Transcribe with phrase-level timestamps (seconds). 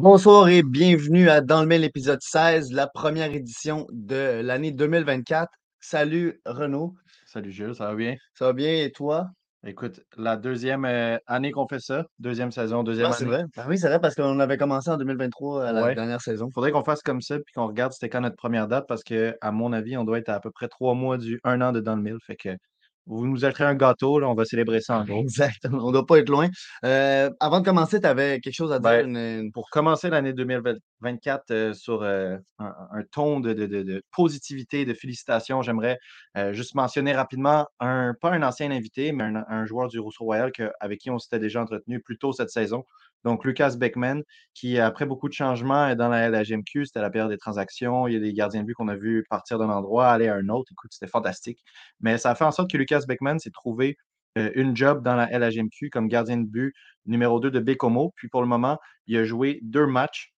[0.00, 5.48] Bonsoir et bienvenue à Dans le Mail épisode 16, la première édition de l'année 2024.
[5.80, 6.92] Salut Renaud,
[7.24, 8.14] Salut Jules, ça va bien?
[8.34, 9.28] ça va bien et toi?
[9.64, 13.32] Écoute, la deuxième euh, année qu'on fait ça, deuxième saison, deuxième Ah, c'est année.
[13.32, 13.44] vrai?
[13.56, 15.94] Ah oui, c'est vrai parce qu'on avait commencé en 2023 à la Ouais.
[15.94, 16.50] dernière saison.
[16.54, 19.34] Faudrait qu'on fasse comme ça, puis qu'on regarde c'était quand notre première date, parce que,
[19.40, 21.72] à mon avis, on doit être à, à peu près trois mois du un an
[21.72, 22.18] de Dans le Mille.
[22.22, 22.50] Fait que
[23.06, 25.20] vous nous achèterez un gâteau, là, on va célébrer ça en gros.
[25.20, 26.48] Exactement, on doit pas être loin.
[26.84, 28.90] Euh, avant de commencer, tu avais quelque chose à dire?
[28.90, 33.66] Ben, une- une- Pour commencer l'année 2024 euh, sur euh, un, un ton de, de-
[33.66, 35.98] de- de positivité, de félicitations, j'aimerais
[36.52, 40.52] juste mentionner rapidement un, pas un ancien invité, mais un, un joueur du Rousseau Royal
[40.52, 42.84] que- avec qui on s'était déjà entretenu plus tôt cette saison.
[43.26, 44.22] Donc, Lucas Beckman,
[44.54, 48.06] qui, après beaucoup de changements dans la LHMQ, c'était la période des transactions.
[48.06, 50.36] Il y a des gardiens de but qu'on a vu partir d'un endroit, aller à
[50.36, 50.70] un autre.
[50.70, 51.58] Écoute, c'était fantastique.
[51.98, 53.98] Mais ça a fait en sorte que Lucas Beckman s'est trouvé
[54.38, 56.72] euh, une job dans la LHMQ comme gardien de but
[57.04, 58.12] numéro 2 de Bécomo.
[58.14, 60.32] Puis pour le moment, il a joué deux matchs.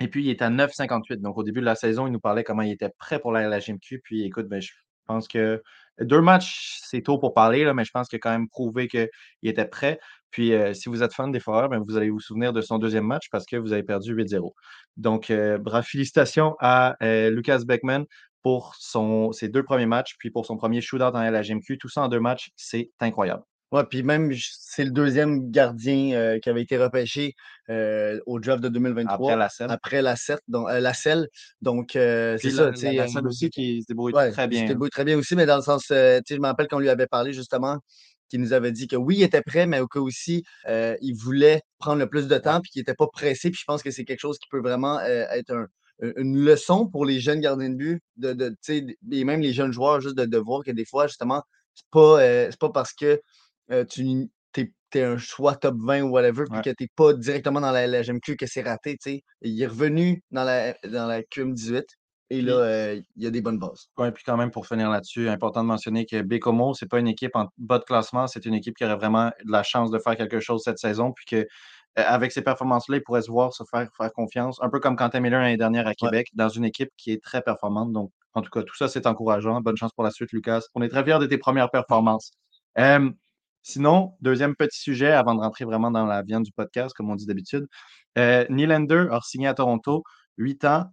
[0.00, 1.20] Et puis, il est à 9,58.
[1.20, 3.48] Donc, au début de la saison, il nous parlait comment il était prêt pour la
[3.48, 4.00] LHMQ.
[4.02, 4.72] Puis, écoute, ben, je
[5.06, 5.62] pense que
[6.00, 9.08] deux matchs, c'est tôt pour parler, mais je pense qu'il a quand même prouvé qu'il
[9.42, 10.00] était prêt.
[10.30, 12.78] Puis, euh, si vous êtes fan des Foreurs, ben, vous allez vous souvenir de son
[12.78, 14.52] deuxième match parce que vous avez perdu 8-0.
[14.96, 18.04] Donc, euh, bravo, félicitations à euh, Lucas Beckman
[18.42, 21.78] pour son, ses deux premiers matchs, puis pour son premier shootout en LHMQ.
[21.78, 23.42] Tout ça en deux matchs, c'est incroyable.
[23.72, 27.34] Ouais, puis même, c'est le deuxième gardien euh, qui avait été repêché
[27.68, 29.14] euh, au draft de 2023.
[29.14, 29.70] Après la scène.
[29.70, 31.28] Après la, set, donc, euh, la selle.
[31.62, 32.72] Donc, c'est ça.
[32.72, 34.62] la, la, la scène aussi qui se débrouille Ouais, très il se bien.
[34.62, 34.66] hein.
[34.66, 36.88] débrouille très bien aussi, mais dans le sens, tu sais, je me rappelle qu'on lui
[36.88, 37.78] avait parlé justement,
[38.30, 41.60] qu'il nous avait dit que oui, il était prêt, mais que aussi, euh, il voulait
[41.78, 43.50] prendre le plus de temps, puis qu'il n'était pas pressé.
[43.50, 45.66] Puis je pense que c'est quelque chose qui peut vraiment euh, être un-
[46.02, 48.56] un- une leçon pour les jeunes gardiens de but, de,
[49.12, 51.42] et même les jeunes joueurs, juste de, de voir que des fois, justement,
[51.74, 53.20] c'est pas, euh, c'est pas parce que
[53.88, 56.62] tu t'es, t'es un choix top 20 ou whatever, puis Ouais.
[56.62, 59.22] que t'es pas directement dans la LGMQ que c'est raté, tu sais.
[59.42, 61.84] Il est revenu dans la, dans la QM18,
[62.30, 63.90] et là, euh, il y a des bonnes bases.
[63.98, 67.08] Ouais, puis quand même, pour finir là-dessus, important de mentionner que Bécomo, c'est pas une
[67.08, 69.98] équipe en bas de classement, c'est une équipe qui aurait vraiment de la chance de
[69.98, 71.46] faire quelque chose cette saison, puis que euh,
[72.06, 75.18] avec ces performances-là, il pourrait se voir se faire, faire confiance, un peu comme Quentin
[75.20, 77.92] Miller l'année dernière à Québec, dans une équipe qui est très performante.
[77.92, 79.60] Donc, en tout cas, tout ça, c'est encourageant.
[79.60, 80.60] Bonne chance pour la suite, Lucas.
[80.74, 82.30] On est très fiers de tes premières performances.
[82.78, 83.10] Euh,
[83.62, 87.16] sinon, deuxième petit sujet, avant de rentrer vraiment dans la viande du podcast, comme on
[87.16, 87.66] dit d'habitude.
[88.18, 90.04] Euh, Nylander a signé à Toronto,
[90.38, 90.84] 8 ans,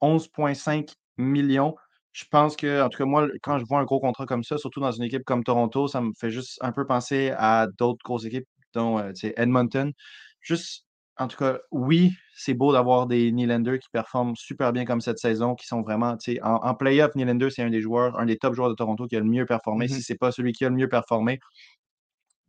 [0.00, 1.74] 11,5 millions.
[2.12, 4.58] Je pense que, en tout cas, moi, quand je vois un gros contrat comme ça,
[4.58, 8.00] surtout dans une équipe comme Toronto, ça me fait juste un peu penser à d'autres
[8.04, 9.92] grosses équipes, dont euh, Edmonton.
[10.40, 10.86] Juste,
[11.18, 15.18] en tout cas, oui, c'est beau d'avoir des Nylander qui performent super bien comme cette
[15.18, 18.26] saison, qui sont vraiment, tu sais, en, en playoff, Nylander, c'est un des joueurs, un
[18.26, 19.86] des top joueurs de Toronto qui a le mieux performé.
[19.86, 19.94] Mhm.
[19.94, 21.38] Si c'est pas celui qui a le mieux performé,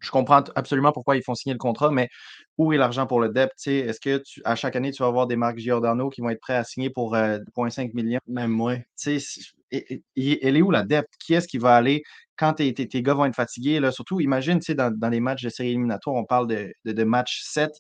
[0.02, 2.10] je comprends absolument pourquoi ils font signer le contrat, mais
[2.58, 3.68] où est l'argent pour le depth?
[3.68, 6.40] Est-ce que tu, à chaque année, tu vas avoir des Marc Giordano qui vont être
[6.42, 8.20] prêts à signer pour euh, 0,5 millions?
[8.28, 8.78] Même moi.
[8.78, 11.10] Tu sais, si- et- et- et- elle est où la depth?
[11.20, 12.04] Qui est-ce qui va aller
[12.38, 13.80] quand tes, tes- tes gars vont être fatigués?
[13.80, 13.92] Là?
[13.92, 16.92] Surtout, imagine, tu sais, dans, dans les matchs de série éliminatoire, on parle de, de,
[16.92, 17.72] de match 7.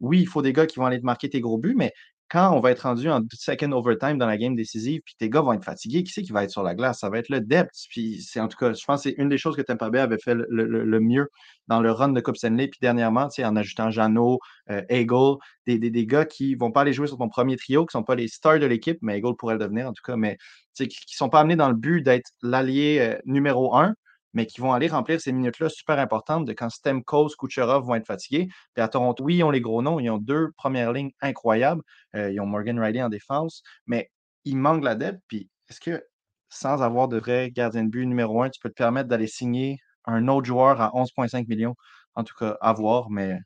[0.00, 1.92] Oui, il faut des gars qui vont aller te marquer tes gros buts, mais
[2.28, 5.40] quand on va être rendu en second overtime dans la game décisive, puis tes gars
[5.40, 7.00] vont être fatigués, qui c'est qui va être sur la glace?
[7.00, 7.86] Ça va être le depth.
[7.90, 10.00] Puis c'est en tout cas, je pense que c'est une des choses que Tampa Bay
[10.00, 11.28] avait fait le, mieux
[11.68, 12.68] dans le run de Coupe Stanley.
[12.68, 14.38] Puis dernièrement, en ajoutant Jeannot,
[14.70, 15.36] euh, Eagle,
[15.66, 18.02] des, des, des gars qui vont pas aller jouer sur ton premier trio, qui sont
[18.02, 20.38] pas les stars de l'équipe, mais Eagle pourrait le devenir en tout cas, mais
[20.74, 23.94] qui ne sont pas amenés dans le but d'être l'allié euh, numéro un,
[24.34, 28.06] mais qui vont aller remplir ces minutes-là super importantes de quand Stemkos, Kucherov vont être
[28.06, 28.48] fatigués.
[28.74, 31.82] Puis à Toronto, oui, ils ont les gros noms, ils ont deux premières lignes incroyables.
[32.14, 34.10] Euh, ils ont Morgan Riley en défense, mais
[34.44, 35.20] il manque la depth.
[35.28, 36.04] Puis est-ce que
[36.48, 39.78] sans avoir de vrai gardien de but numéro un, tu peux te permettre d'aller signer
[40.04, 41.74] un autre joueur à 11,5 millions?
[42.14, 43.38] En tout cas, à voir, mais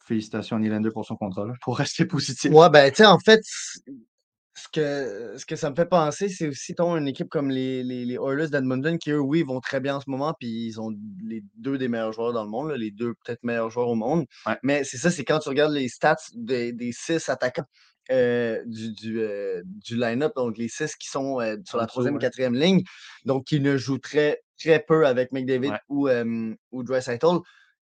[0.00, 2.52] félicitations à Nylander pour son contrat, pour rester positif.
[2.52, 3.40] Ouais, ben, tu sais, en fait,
[4.54, 7.82] ce que, ce que ça me fait penser, c'est aussi ton, une équipe comme les,
[7.82, 10.80] les, les Oilers d'Edmonton qui, eux, oui, vont très bien en ce moment, puis ils
[10.80, 10.90] ont
[11.24, 13.94] les deux des meilleurs joueurs dans le monde, là, les deux peut-être meilleurs joueurs au
[13.94, 14.26] monde.
[14.46, 14.58] Ouais.
[14.62, 17.64] Mais c'est ça, c'est quand tu regardes les stats des, des six attaquants
[18.10, 22.16] euh, du, du, euh, du line-up, donc les six qui sont euh, sur la troisième
[22.16, 22.82] et quatrième ligne,
[23.24, 25.78] donc qui ne jouent très, très peu avec McDavid Ouais.
[25.88, 26.08] ou,
[26.72, 27.38] ou Draisaitl,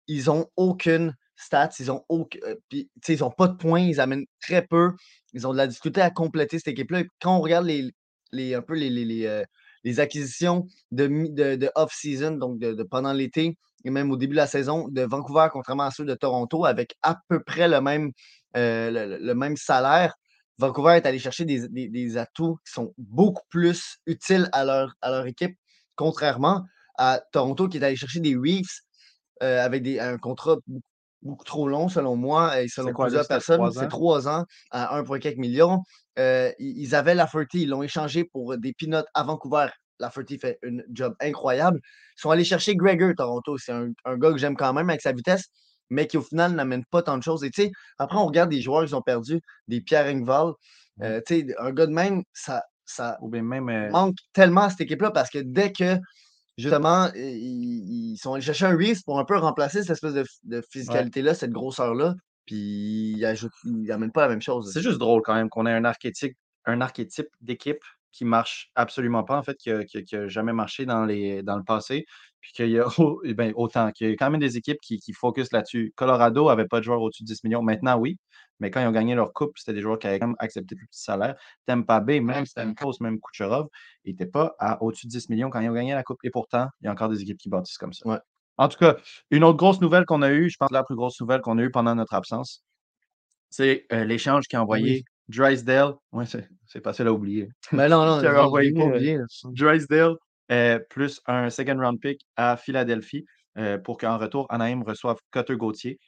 [0.09, 4.01] ils ont aucune stats, ils ont aucun, euh, puis, ils ont pas de points, ils
[4.01, 4.93] amènent très peu.
[5.33, 7.03] Ils ont de la difficulté à compléter cette équipe-là.
[7.21, 7.91] Quand on regarde les,
[8.33, 9.45] les un peu les, les, les, euh,
[9.85, 14.33] les acquisitions de, de, de off-season, donc de, de pendant l'été et même au début
[14.33, 17.81] de la saison de Vancouver, contrairement à ceux de Toronto, avec à peu près le
[17.81, 18.11] même,
[18.57, 20.15] euh, le, le- même salaire,
[20.59, 24.95] Vancouver est allé chercher des, des- des atouts qui sont beaucoup plus utiles à leur,
[25.03, 25.57] à leur équipe,
[25.95, 26.65] contrairement
[26.99, 28.81] à Toronto qui est allé chercher des Reefs
[29.43, 30.83] euh, avec des, un contrat beaucoup,
[31.23, 33.71] beaucoup trop long, selon moi, et selon quoi, plusieurs personnes.
[33.73, 35.83] C'est trois ans à 1,4 million.
[36.19, 39.69] Euh, ils avaient Lafferty, ils l'ont échangé pour des peanuts à Vancouver.
[39.99, 41.81] Lafferty fait un job incroyable.
[42.17, 43.57] Ils sont allés chercher Gregor, Toronto.
[43.59, 45.47] C'est un, un gars que j'aime quand même avec sa vitesse,
[45.91, 47.45] mais qui au final n'amène pas tant de choses.
[47.45, 50.53] Et tu sais, après, on regarde des joueurs qu'ils ont perdus, des Pierre Engvall.
[50.99, 51.07] Ouais.
[51.07, 53.69] Euh, tu sais, un gars de même, ça, ça Ou bien même.
[53.69, 55.99] euh, manque tellement à cette équipe-là parce que dès que
[56.57, 60.25] justement, ils, ils sont allés chercher un Reeves pour un peu remplacer cette espèce de,
[60.45, 62.15] de physicalité-là, cette grosseur-là,
[62.47, 64.71] puis ils ajoutent, ils amènent pas la même chose.
[64.73, 67.83] C'est juste drôle quand même qu'on ait un archétype, un archétype d'équipe
[68.13, 72.07] qui marche absolument pas, en fait, qui n'a jamais marché dans, les, dans le passé.
[72.41, 72.87] Puis qu'il y a
[73.25, 75.93] eh ben, autant, qu'il y a quand même des équipes qui, qui focusent là-dessus.
[75.97, 77.63] Colorado n'avait pas de joueurs au-dessus de 10 millions.
[77.63, 78.19] Maintenant, oui.
[78.61, 80.75] Mais quand ils ont gagné leur coupe, c'était des joueurs qui avaient quand même accepté
[80.75, 81.37] le petit salaire.
[81.67, 83.69] Tampa Bay, même Stamkos, même Kucherov,
[84.05, 86.19] ils n'étaient pas à au-dessus de 10 millions quand ils ont gagné la coupe.
[86.25, 88.07] Et pourtant, il y a encore des équipes qui bâtissent comme ça.
[88.09, 88.19] Ouais.
[88.59, 88.97] En tout cas,
[89.31, 91.63] une autre grosse nouvelle qu'on a eue, je pense la plus grosse nouvelle qu'on a
[91.63, 92.65] eue pendant notre absence,
[93.51, 95.95] c'est euh, l'échange qu'a envoyé Drysdale.
[96.13, 97.49] Oui, c'est facile à oublier.
[97.73, 99.19] Mais non, non, Qui avait non, envoyé, pas euh, oublié.
[99.45, 100.15] Drysdale
[100.53, 103.25] euh, plus un second round pick à Philadelphie
[103.59, 105.99] euh, pour qu'en retour, Anaheim reçoive Cutter Gauthier.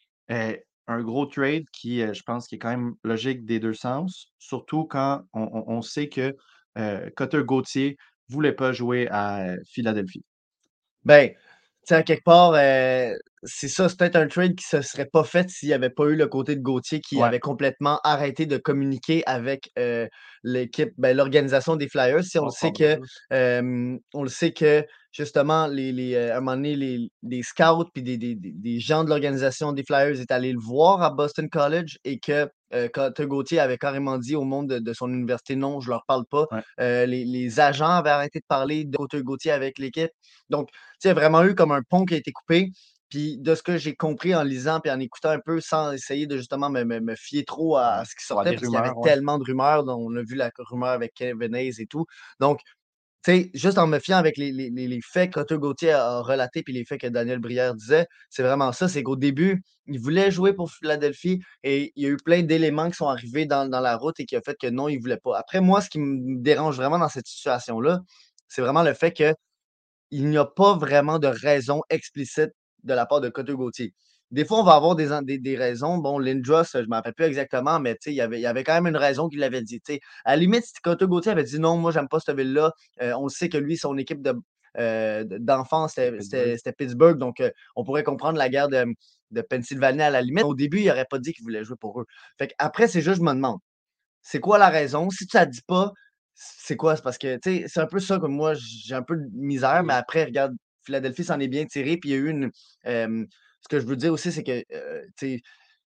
[0.89, 4.33] Un gros trade qui, euh, je pense, qui est quand même logique des deux sens,
[4.39, 6.37] surtout quand on, on- sait que
[6.79, 7.97] euh, Cutter Gauthier
[8.31, 10.25] ne voulait pas jouer à euh, Philadelphie.
[11.05, 11.37] Ben, tu
[11.85, 13.15] sais, à quelque part, euh,
[13.45, 16.05] c'est ça, c'est peut-être un trade qui se serait pas fait s'il n'y avait pas
[16.07, 17.25] eu le côté de Gauthier qui Ouais.
[17.25, 20.07] avait complètement arrêté de communiquer avec euh,
[20.43, 22.25] l'équipe, ben, l'organisation des Flyers.
[22.25, 22.99] Si on le sait que
[23.33, 27.43] Euh, on le sait que justement, les, les, euh, à un moment donné, les, les
[27.43, 31.03] scouts puis des, des- des- des gens de l'organisation des Flyers étaient allés le voir
[31.03, 32.89] à Boston College et que euh,
[33.21, 36.47] Gauthier avait carrément dit au monde de, de son université non, je leur parle pas.
[36.53, 36.61] Ouais.
[36.81, 40.11] Euh, les, les agents avaient arrêté de parler de Gauthier avec l'équipe.
[40.51, 42.69] Donc, tu sais, il y a vraiment eu comme un pont qui a été coupé.
[43.09, 46.27] Puis de ce que j'ai compris en lisant puis en écoutant un peu sans essayer
[46.27, 48.91] de justement me, me- me fier trop à, ce qui sortait, parce qu'il y avait
[48.91, 49.03] ouais.
[49.03, 49.85] tellement de rumeurs.
[49.85, 52.05] dont on a vu la rumeur avec Kevin Hayes et tout.
[52.41, 52.61] Donc,
[53.25, 56.19] tu sais, juste en me fiant avec les, les- les- faits que Cutter Gauthier a,
[56.19, 58.89] a relatés puis les faits que Daniel Brière disait, c'est vraiment ça.
[58.89, 62.89] C'est qu'au début, il voulait jouer pour Philadelphie et il y a eu plein d'éléments
[62.91, 65.01] qui sont arrivés dans, dans la route et qui a fait que non, il ne
[65.01, 65.37] voulait pas.
[65.39, 68.01] Après, moi, ce qui me dérange vraiment dans cette situation-là,
[68.49, 69.35] c'est vraiment le fait que
[70.11, 72.53] il n'y a pas vraiment de raison explicite
[72.89, 73.95] de la part de Cutter Gauthier.
[74.31, 75.97] Des fois, on va avoir des, des, des raisons.
[75.99, 78.63] Bon, Lindros, je ne me rappelle plus exactement, mais il y avait, il y avait
[78.65, 79.81] quand même une raison qu'il l'avait dit.
[80.25, 83.13] À la limite, si Cutter Gauthier avait dit non, moi, j'aime pas cette ville-là, euh,
[83.17, 84.35] on sait que lui, son équipe de,
[84.79, 86.43] euh, d'enfance, c'était, Pittsburgh.
[86.43, 88.85] c'était- c'était Pittsburgh, donc euh, on pourrait comprendre la guerre de,
[89.31, 90.45] de Pennsylvanie à la limite.
[90.45, 92.07] Au début, il n'aurait pas dit qu'il voulait jouer pour eux.
[92.39, 93.59] Fait après, c'est juste, je me demande,
[94.23, 95.09] c'est quoi la raison?
[95.11, 95.93] Si tu ne dis pas,
[96.35, 96.97] c'est quoi?
[96.97, 99.27] C'est parce que, tu sais, c'est un peu ça que moi, j'ai un peu de
[99.33, 100.55] misère, mais après, regarde,
[100.89, 102.51] Philadelphie s'en est bien tiré, puis il y a eu une.
[102.87, 103.27] euh,
[103.61, 105.03] ce que je veux dire aussi, c'est que, euh,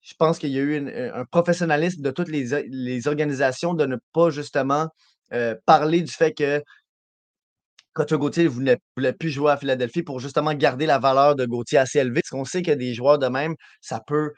[0.01, 3.85] je pense qu'il y a eu une- un professionnalisme de toutes les, les organisations de
[3.85, 4.87] ne pas justement
[5.31, 6.61] euh, parler du fait que
[7.93, 11.45] Coach Gauthier ne voulait, voulait plus jouer à Philadelphie pour justement garder la valeur de
[11.45, 12.21] Gauthier assez élevée.
[12.21, 14.33] Parce qu'on sait que des joueurs de même, ça peut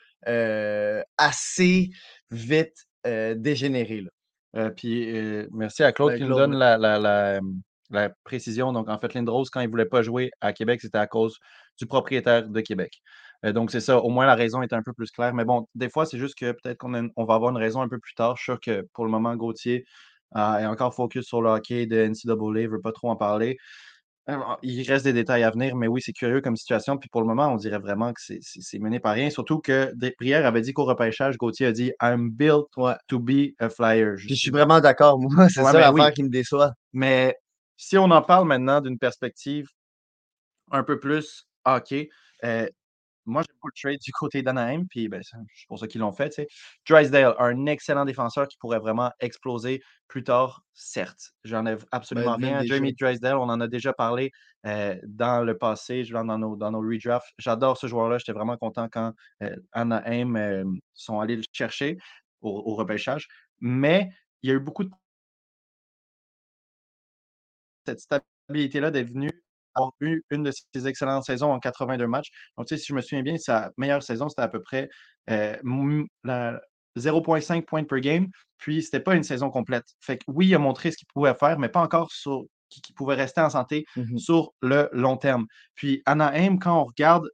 [1.17, 1.89] assez
[2.29, 2.75] vite
[3.37, 4.01] dégénérer.
[4.53, 4.69] là.
[4.71, 7.39] Puis merci à Claude Ben, qui nous donne la, la- la,
[7.89, 8.71] la précision.
[8.73, 11.37] Donc, en fait, Lindros, quand il ne voulait pas jouer à Québec, c'était à cause
[11.79, 13.01] du propriétaire de Québec.
[13.45, 13.99] Euh, donc, c'est ça.
[13.99, 15.33] Au moins, la raison est un peu plus claire.
[15.33, 17.89] Mais bon, des fois, c'est juste que peut-être qu'on on va avoir une raison un
[17.89, 18.35] peu plus tard.
[18.37, 19.85] Je suis sûr que pour le moment, Gauthier
[20.35, 23.57] euh, est encore focus sur le hockey de NCAA, ne veut pas trop en parler.
[24.29, 26.97] Euh, Il reste des détails à venir, mais oui, c'est curieux comme situation.
[26.97, 29.29] Puis pour le moment, on dirait vraiment que c'est- mené par rien.
[29.29, 32.67] Surtout que Prière avait dit qu'au repêchage, Gauthier a dit I'm built
[33.07, 34.15] to be a flyer.
[34.15, 35.19] Puis je suis vraiment d'accord.
[35.19, 36.13] Moi, c'est Ouais, ça l'affaire oui.
[36.13, 36.71] qui me déçoit.
[36.93, 37.35] Mais
[37.77, 39.67] si on en parle maintenant d'une perspective
[40.71, 42.09] un peu plus hockey,
[42.43, 42.67] euh,
[43.25, 45.37] moi, j'aime pas le trade du côté d'Anaheim, puis ben, c'est
[45.67, 46.29] pour ça qu'ils l'ont fait.
[46.29, 46.47] tu sais.
[46.87, 51.31] Drysdale, un excellent défenseur qui pourrait vraiment exploser plus tard, certes.
[51.43, 52.75] J'enlève absolument même rien à déjà.
[52.75, 53.37] Jamie Drysdale.
[53.37, 54.31] On en a déjà parlé
[54.65, 57.33] euh, dans le passé, dans nos, dans nos redrafts.
[57.37, 58.17] J'adore ce joueur-là.
[58.17, 61.97] J'étais vraiment content quand euh, Anaheim euh, sont allés le chercher
[62.41, 63.27] au, au repêchage.
[63.61, 64.09] Mais
[64.41, 64.91] il y a eu beaucoup de
[67.85, 69.29] cette stabilité-là d'être venu
[69.75, 72.29] avoir eu une de ses excellentes saisons en 82 matchs.
[72.57, 74.89] Donc, tu sais, si je me souviens bien, sa meilleure saison, c'était à peu près
[75.29, 76.59] euh, m- la-
[76.95, 78.27] 0,5 points per game.
[78.59, 79.85] Puis, c'était pas une saison complète.
[79.99, 82.93] Fait que oui, il a montré ce qu'il pouvait faire, mais pas encore sur qui,
[82.93, 84.17] pouvait rester en santé Mhm.
[84.17, 85.45] sur le long terme.
[85.75, 87.27] Puis, Anaheim, quand on regarde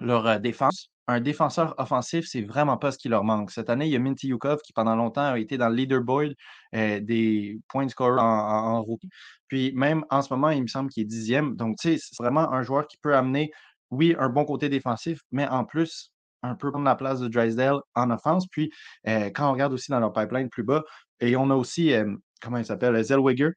[0.00, 0.88] leur euh, défense.
[1.10, 3.50] Un défenseur offensif, c'est vraiment pas ce qui leur manque.
[3.50, 6.34] Cette année, il y a Minty Yukov qui, pendant longtemps, a été dans le leaderboard
[6.76, 9.08] euh, des points scorers en, en, en rookie.
[9.48, 11.56] Puis même en ce moment, il me semble qu'il est dixième.
[11.56, 13.50] Donc, tu sais, c'est vraiment un joueur qui peut amener,
[13.90, 16.12] oui, un bon côté défensif, mais en plus,
[16.44, 18.46] un peu prendre la place de Drysdale en offense.
[18.46, 18.70] Puis,
[19.08, 20.84] euh, quand on regarde aussi dans leur pipeline plus bas,
[21.18, 23.50] et on a aussi, euh, comment il s'appelle, Zellweger,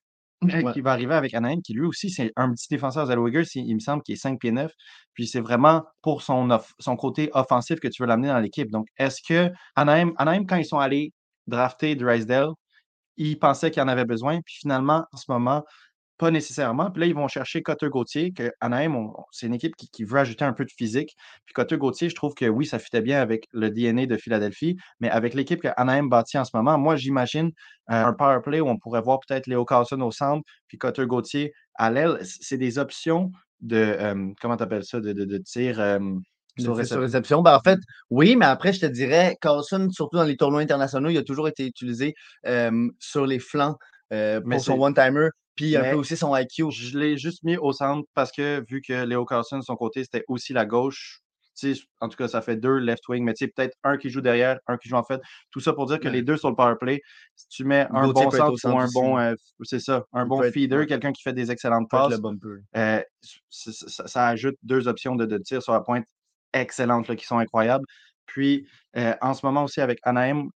[0.52, 0.74] Ouais.
[0.74, 3.74] qui va arriver avec Anaheim, qui lui aussi, c'est un petit défenseur Zellweger, c'est- il
[3.76, 4.72] me semble qu'il est 5 pieds 9.
[5.14, 8.70] Puis c'est vraiment pour son, off- son côté offensif que tu veux l'amener dans l'équipe.
[8.72, 11.12] Donc, est-ce que Anaheim, Anaheim, quand ils sont allés
[11.48, 12.50] drafter Drysdale,
[13.18, 14.42] ils pensaient qu'ils en avaient besoin.
[14.42, 15.64] Puis finalement, en ce moment,
[16.18, 16.92] pas nécessairement.
[16.92, 20.20] Puis là, ils vont chercher Cotter Gauthier, que Anaheim, c'est une équipe qui, qui veut
[20.20, 21.16] ajouter un peu de physique.
[21.46, 24.78] Puis Cotter Gauthier, je trouve que oui, ça fitait bien avec le DNA de Philadelphie,
[25.00, 27.52] mais avec l'équipe que Anaheim bâtit en ce moment, moi, j'imagine
[27.92, 31.06] euh, un power play où on pourrait voir peut-être Léo Carlson au centre, puis Cotter
[31.06, 32.20] Gauthier à l'aile.
[32.24, 36.00] C'est des options de, euh, comment tu appelles ça, de, de, de tir euh,
[36.58, 37.02] sur sur réception.
[37.02, 37.42] réception.
[37.42, 37.80] Ben, en fait,
[38.10, 41.48] oui, mais après, je te dirais, Carlson, surtout dans les tournois internationaux, il a toujours
[41.48, 42.14] été utilisé
[42.46, 43.78] euh, sur les flancs
[44.12, 46.72] euh, Mais pour son one-timer, puis un mais peu aussi son IQ.
[46.72, 50.04] Je l'ai juste mis au centre parce que vu que Léo Carlson, de son côté,
[50.04, 51.20] c'était aussi la gauche.
[52.02, 54.78] En tout cas, ça fait deux left wing, mais peut-être un qui joue derrière, un
[54.78, 55.22] qui joue en fait.
[55.52, 56.14] Tout ça pour dire que Ouais.
[56.14, 57.00] les deux sur le power play,
[57.36, 60.26] si tu mets un Gauthier bon centre ou un aussi, bon, euh, c'est ça, un
[60.26, 60.86] Il bon feeder, ouais.
[60.88, 62.20] quelqu'un qui fait des excellentes passes,
[62.76, 63.02] euh,
[63.50, 66.06] ça, ça ajoute deux options de, de tir sur la pointe
[66.54, 67.86] excellentes là, qui sont incroyables.
[68.26, 68.68] Puis,
[68.98, 70.48] euh, en ce moment aussi avec Anaheim,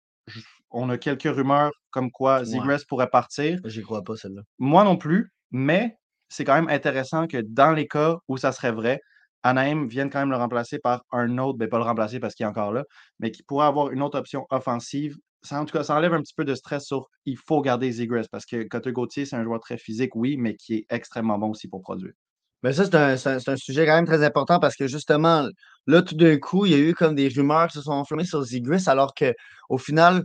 [0.72, 2.46] on a quelques rumeurs comme quoi Ouais.
[2.46, 3.60] Zegras pourrait partir.
[3.66, 4.44] J'y crois pas, celle-là.
[4.60, 5.98] Moi non plus, mais
[6.30, 9.02] c'est quand même intéressant que dans les cas où ça serait vrai,
[9.42, 12.44] Anaheim vienne quand même le remplacer par un autre, ben pas le remplacer parce qu'il
[12.46, 12.84] est encore là,
[13.20, 15.18] mais qui pourrait avoir une autre option offensive.
[15.42, 17.92] Ça, en tout cas, ça enlève un petit peu de stress sur il faut garder
[17.92, 21.40] Zegras parce que Cotter Gauthier, c'est un joueur très physique, oui, mais qui est extrêmement
[21.40, 22.14] bon aussi pour produire.
[22.64, 22.86] Mais ça,
[23.18, 25.48] c'est un, sujet quand même très important parce que justement,
[25.86, 28.26] là, tout d'un coup, il y a eu comme des rumeurs qui se sont enflammées
[28.26, 29.34] sur Zigris, alors que
[29.70, 30.24] au final,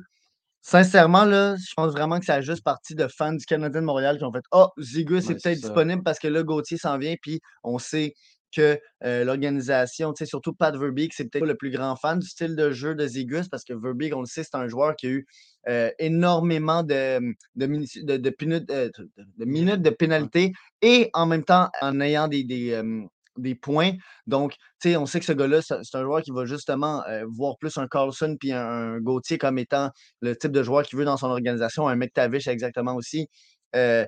[0.62, 3.87] sincèrement, là, je pense vraiment que ça a juste parti de fans du Canadien de
[3.87, 5.69] Montréal qui ont fait Oh, est Ouais, c'est peut-être ça.
[5.69, 8.14] disponible parce que là, Gauthier s'en vient, puis on sait
[8.54, 12.71] que euh, l'organisation, surtout Pat Verbeek, c'est peut-être le plus grand fan du style de
[12.71, 15.26] jeu de Zigris parce que Verbeek, on le sait, c'est un joueur qui a eu
[15.69, 17.19] euh, énormément de,
[17.57, 20.52] minutes de pénalité
[20.83, 23.02] et en même temps en ayant des, des, euh,
[23.37, 23.93] des points.
[24.27, 27.25] Donc, tu sais, on sait que ce gars-là, c'est un joueur qui va justement euh,
[27.35, 30.99] voir plus un Carlson puis un, un Gauthier comme étant le type de joueur qu'il
[30.99, 33.29] veut dans son organisation, un McTavish exactement aussi.
[33.75, 34.07] Euh,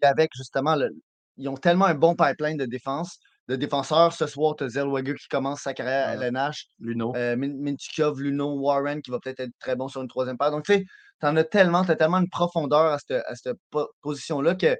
[0.00, 0.90] puis avec justement, le-
[1.36, 3.18] ils ont tellement un bon pipeline de défense,
[3.48, 4.12] de défenseurs.
[4.12, 6.14] Ce soir, tu as Zellweger qui commence sa carrière à.
[6.14, 7.14] LNH, Luno.
[7.16, 10.50] euh, Min- Mintyukov, Luno, Warren qui va peut-être être très bon sur une troisième paire.
[10.50, 10.84] Donc, tu sais,
[11.20, 14.54] tu en as tellement, tu as tellement une profondeur à cette, à cette po- position-là
[14.54, 14.76] que,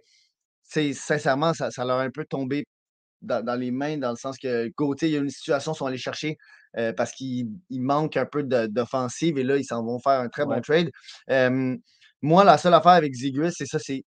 [0.64, 2.64] sincèrement, ça, ça leur a un peu tombé
[3.22, 5.76] dans, dans les mains, dans le sens que Gauthier, il y a une situation, ils
[5.76, 6.36] sont allés chercher
[6.76, 10.28] euh, parce qu'il il manque un peu d'offensive et là, ils s'en vont faire un
[10.28, 10.90] très bon trade.
[11.30, 11.76] Euh,
[12.22, 14.04] moi, la seule affaire avec Zigris, c'est ça, c'est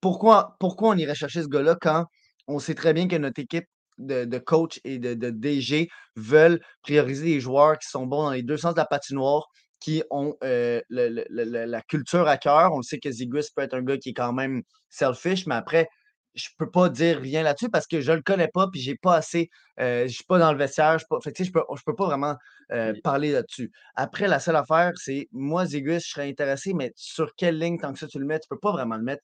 [0.00, 2.06] pourquoi, pourquoi on irait chercher ce gars-là quand
[2.46, 3.66] on sait très bien que notre équipe
[3.98, 8.30] de, de coach et de, de DG veulent prioriser les joueurs qui sont bons dans
[8.32, 9.46] les deux sens de la patinoire,
[9.78, 12.72] qui ont euh, le- le- le- le- la culture à cœur.
[12.72, 15.54] On le sait que Zigris peut être un gars qui est quand même selfish, mais
[15.54, 15.86] après,
[16.34, 19.16] je peux pas dire rien là-dessus parce que je le connais pas, puis j'ai pas
[19.16, 22.06] assez, euh, je suis pas dans le vestiaire, je sais, je peux, je peux pas
[22.06, 22.36] vraiment
[22.72, 23.70] euh, parler là-dessus.
[23.96, 27.92] Après, la seule affaire, c'est moi, Zigris, je serais intéressé, mais sur quelle ligne, tant
[27.92, 29.22] que ça, tu le mets, tu peux pas vraiment le mettre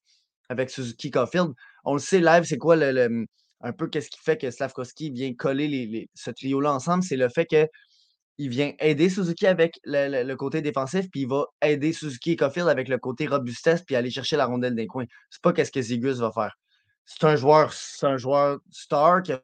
[0.48, 1.52] avec Suzuki Caulfield.
[1.84, 3.26] On le sait, live, c'est quoi le, le-
[3.62, 7.02] un peu qu'est-ce qui fait que Slavkovski vient coller les, les- ce trio-là ensemble?
[7.04, 7.66] C'est le fait que
[8.38, 12.32] il vient aider Suzuki avec le, le- le côté défensif, puis il va aider Suzuki
[12.32, 15.06] et Caulfield avec le côté robustesse, puis aller chercher la rondelle des coins.
[15.30, 16.54] C'est pas qu'est-ce que Zigus va faire.
[17.06, 19.40] C'est un joueur, c'est un joueur star qui a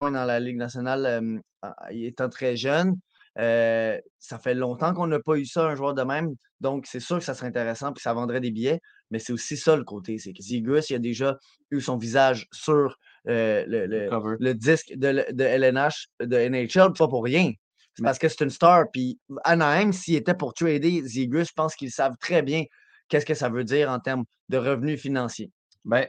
[0.00, 2.96] dans la Ligue nationale euh, étant très jeune.
[3.38, 6.34] Euh, ça fait longtemps qu'on n'a pas eu ça, un joueur de même.
[6.60, 8.80] Donc, c'est sûr que ça serait intéressant, puis ça vendrait des billets.
[9.10, 11.38] Mais c'est aussi ça le côté, c'est que Zigus, il a déjà
[11.70, 14.08] eu son visage sur euh, le, le-
[14.40, 17.52] le disque de, de LNH, de NHL, pas pour rien.
[17.96, 18.86] C'est parce que c'est une star.
[18.92, 22.64] Puis Anaheim, s'il était pour trader Zigus, je pense qu'ils savent très bien
[23.08, 25.50] qu'est-ce que ça veut dire en termes de revenus financiers.
[25.84, 26.06] Ben,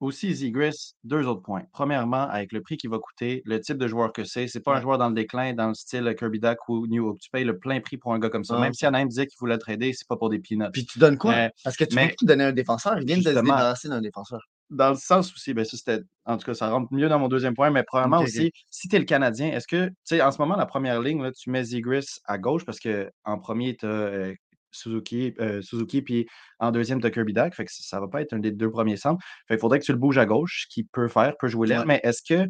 [0.00, 1.62] aussi, Zegris, deux autres points.
[1.72, 4.76] Premièrement, avec le prix qu'il va coûter, le type de joueur que c'est, c'est pas
[4.76, 7.20] un joueur dans le déclin, dans le style Kirby Duck ou New Hope.
[7.20, 8.58] Tu payes le plein prix pour un gars comme ça.
[8.58, 10.70] Même si Anaheim disait qu'il voulait le trader, c'est pas pour des peanuts.
[10.72, 11.34] Puis tu donnes quoi?
[11.34, 12.98] Euh, parce que tu mais tout donner un défenseur.
[12.98, 14.40] Ils viennent de se débarrasser d'un défenseur.
[14.70, 16.00] dans le sens aussi, ben ça, c'était.
[16.24, 18.96] En tout cas, ça rentre mieux dans mon deuxième point, mais probablement aussi, si tu
[18.96, 21.50] es le Canadien, est-ce que, tu sais, en ce moment, la première ligne, là, tu
[21.50, 24.32] mets Zegris à gauche parce qu'en premier, tu as
[24.70, 26.26] Suzuki, euh, Suzuki, puis
[26.58, 27.54] en deuxième, tu Kirby Dak.
[27.54, 29.24] Fait que ça va pas être un des deux premiers centres.
[29.48, 31.68] Fait qu'il faudrait que tu le bouges à gauche, ce qu'il peut faire, peut jouer.
[31.68, 31.84] Ouais.
[31.86, 32.48] Mais est-ce que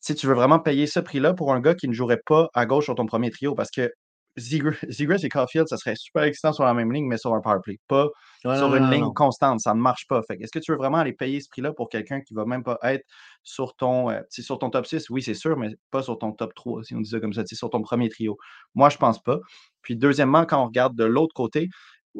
[0.00, 2.66] si tu veux vraiment payer ce prix-là pour un gars qui ne jouerait pas à
[2.66, 3.54] gauche sur ton premier trio?
[3.54, 3.92] Parce que
[4.36, 7.58] Zegras et Caulfield, ça serait super excitant sur la même ligne, mais sur un power
[7.62, 7.78] play.
[7.88, 8.08] Pas
[8.40, 9.60] sur non, une non, ligne constante.
[9.60, 10.22] Ça ne marche pas.
[10.22, 12.62] Fait est-ce que tu veux vraiment aller payer ce prix-là pour quelqu'un qui va même
[12.62, 13.04] pas être
[13.42, 15.10] sur ton, euh, sur ton top 6?
[15.10, 17.42] Oui, c'est sûr, mais pas sur ton top 3, si on dit ça comme ça,
[17.46, 18.36] sur ton premier trio.
[18.74, 19.38] Moi, je pense pas.
[19.82, 21.68] Puis, deuxièmement, quand on regarde de l'autre côté,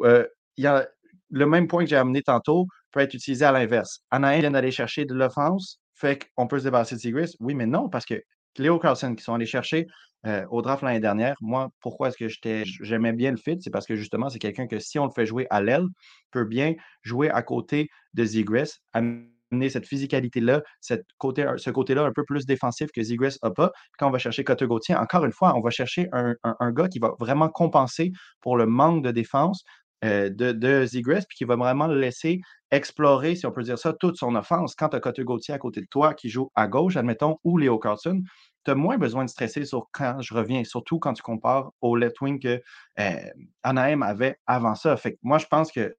[0.03, 0.27] euh,
[0.57, 0.87] y a
[1.29, 3.99] le même point que j'ai amené tantôt peut être utilisé à l'inverse.
[4.11, 7.33] Anaheim vient d'aller chercher de l'offense, fait qu'on peut se débarrasser de Zegras.
[7.39, 8.21] Oui, mais non, parce que
[8.57, 9.87] Léo Carlson, qui sont allés chercher
[10.25, 13.57] euh, au draft l'année dernière, moi, pourquoi est-ce que j'étais, j'aimais bien le fit?
[13.59, 15.85] C'est parce que justement, c'est quelqu'un que si on le fait jouer à l'aile,
[16.31, 22.13] peut bien jouer à côté de Zegras, amener cette physicalité-là, cette côté, ce côté-là un
[22.13, 23.71] peu plus défensif que Zegras n'a pas.
[23.97, 26.71] Quand on va chercher Cote Gauthier, encore une fois, on va chercher un, un, un
[26.71, 29.63] gars qui va vraiment compenser pour le manque de défense
[30.03, 30.85] euh, de, de
[31.27, 32.41] puis qui va vraiment le laisser
[32.71, 34.75] explorer, si on peut dire ça, toute son offense.
[34.75, 37.57] Quand tu as Cote Gauthier à côté de toi qui joue à gauche, admettons, ou
[37.57, 38.21] Léo Carlson,
[38.65, 41.95] tu as moins besoin de stresser sur quand je reviens, surtout quand tu compares au
[41.95, 42.61] left wing que
[42.99, 43.15] euh,
[43.61, 44.97] Anaheim avait avant ça.
[44.97, 45.95] Fait que moi, je pense que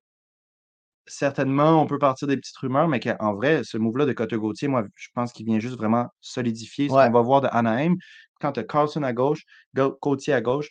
[1.07, 4.69] certainement, on peut partir des petites rumeurs, mais qu'en vrai, ce move-là de Cote Gauthier,
[4.69, 7.07] moi, je pense qu'il vient juste vraiment solidifier ce Ouais.
[7.07, 7.97] qu'on va voir de Anaheim.
[8.41, 9.43] Quand tu as Carlson à gauche,
[9.75, 10.71] Ga- Gauthier à gauche,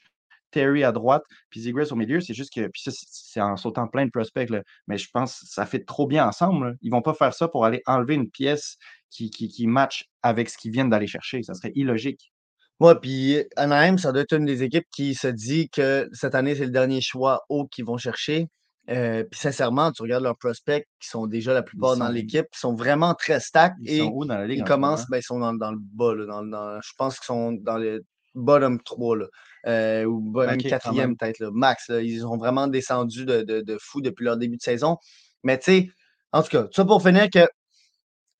[0.54, 3.88] Terry à droite, puis Zegras au milieu, c'est juste que, puis ça, c'est- en sautant
[3.88, 6.68] plein de prospects, là, mais je pense que ça fait trop bien ensemble.
[6.70, 6.74] là.
[6.82, 8.78] Ils vont pas faire ça pour aller enlever une pièce
[9.10, 11.44] qui, qui, qui match avec ce qu'ils viennent d'aller chercher.
[11.44, 12.32] Ça serait illogique.
[12.80, 16.56] Ouais, puis Anaheim, ça doit être une des équipes qui se dit que cette année,
[16.56, 18.48] c'est le dernier choix haut qu'ils vont chercher.
[18.90, 22.60] Euh, puis sincèrement, tu regardes leurs prospects qui sont déjà la plupart dans l'équipe, qui
[22.60, 24.58] sont vraiment très stack Ils et sont où dans la ligue?
[24.60, 27.26] ils commencent, ben, ils sont dans, dans le bas, là, dans, dans- je pense qu'ils
[27.28, 28.04] sont dans le
[28.36, 29.28] bottom 3, là,
[29.68, 31.18] euh, ou bottom Ok, quand 4e même.
[31.18, 31.90] peut-être, là, max.
[31.90, 32.02] là.
[32.02, 34.98] Ils ont vraiment descendu de, de, de fou depuis leur début de saison.
[35.44, 35.90] Mais tu sais,
[36.32, 37.48] en tout cas, ça pour finir que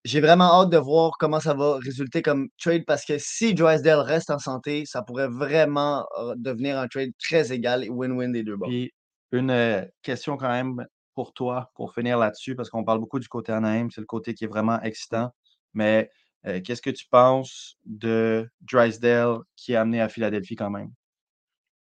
[0.06, 4.00] j'ai vraiment hâte de voir comment ça va résulter comme trade parce que si Drysdale
[4.00, 8.44] reste en santé, ça pourrait vraiment euh, devenir un trade très égal et win-win des
[8.44, 8.68] deux bords.
[8.68, 8.92] Puis
[9.32, 13.28] une euh, question quand même pour toi, pour finir là-dessus, parce qu'on parle beaucoup du
[13.28, 15.32] côté Anaheim, c'est le côté qui est vraiment excitant.
[15.74, 16.10] Mais
[16.46, 20.90] euh, qu'est-ce que tu penses de Drysdale qui est amené à Philadelphie quand même?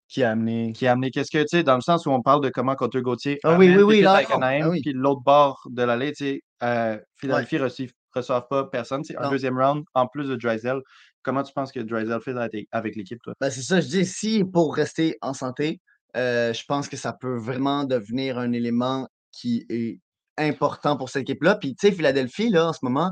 [0.10, 0.74] Qui a amené.
[0.74, 2.76] Qui est amené, qu'est-ce que tu sais, dans le sens où on parle de comment
[2.76, 4.22] Cote Gauthier Ah oui, oui, oui, là,
[4.64, 4.82] ah oui.
[4.82, 9.04] puis l'autre bord de l'allée, tu sais, euh, Philadelphie ne reçoivent pas personne.
[9.04, 10.82] C'est un deuxième round en plus de Drysdale.
[11.22, 13.34] Comment tu penses que Drysdale fait avec- avec l'équipe, toi?
[13.40, 15.80] Ben, c'est ça, je dis, si pour rester en santé,
[16.18, 20.00] euh, je pense que ça peut vraiment devenir un élément qui est
[20.40, 21.56] important pour cette équipe-là.
[21.56, 23.12] Puis, tu sais, Philadelphie, là, en ce moment,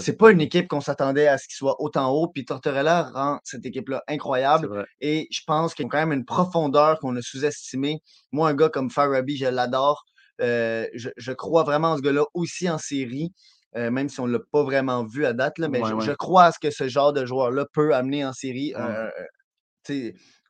[0.00, 2.28] C'est pas une équipe qu'on s'attendait à ce qu'il soit autant haut.
[2.28, 4.68] Puis, Tortorella rend cette équipe-là incroyable.
[5.00, 8.00] Et je pense qu'ils ont quand même une profondeur qu'on a sous-estimée.
[8.32, 10.04] Moi, un gars comme Farabi, je l'adore.
[10.40, 13.32] Euh, je, je crois vraiment en ce gars-là aussi en série,
[13.76, 15.58] euh, même si on ne l'a pas vraiment vu à date.
[15.58, 16.04] Là, mais Ouais, je, ouais.
[16.04, 18.80] je crois à ce que ce genre de joueur-là peut amener en série Ouais.
[18.82, 19.10] un,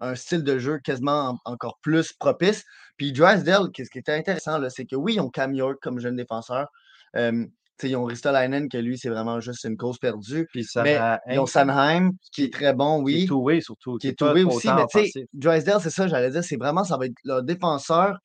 [0.01, 2.65] un- style de jeu quasiment en- encore plus propice.
[2.97, 6.17] Puis Drysdale, qu'est-ce qui était intéressant, c'est que oui, ils ont Cam York comme jeune
[6.17, 6.69] défenseur.
[7.17, 7.45] Euh,
[7.83, 10.47] ils ont Ristolainen, que lui, c'est vraiment juste une cause perdue.
[10.53, 13.97] Puis ça Mais ils ont Sanheim, qui est très bon, qui est oui two-way surtout.
[13.99, 14.69] qui est aussi.
[14.69, 15.27] Mais tu sais.
[15.33, 18.17] Drysdale, c'est ça, j'allais dire, c'est vraiment, ça va être leur défenseur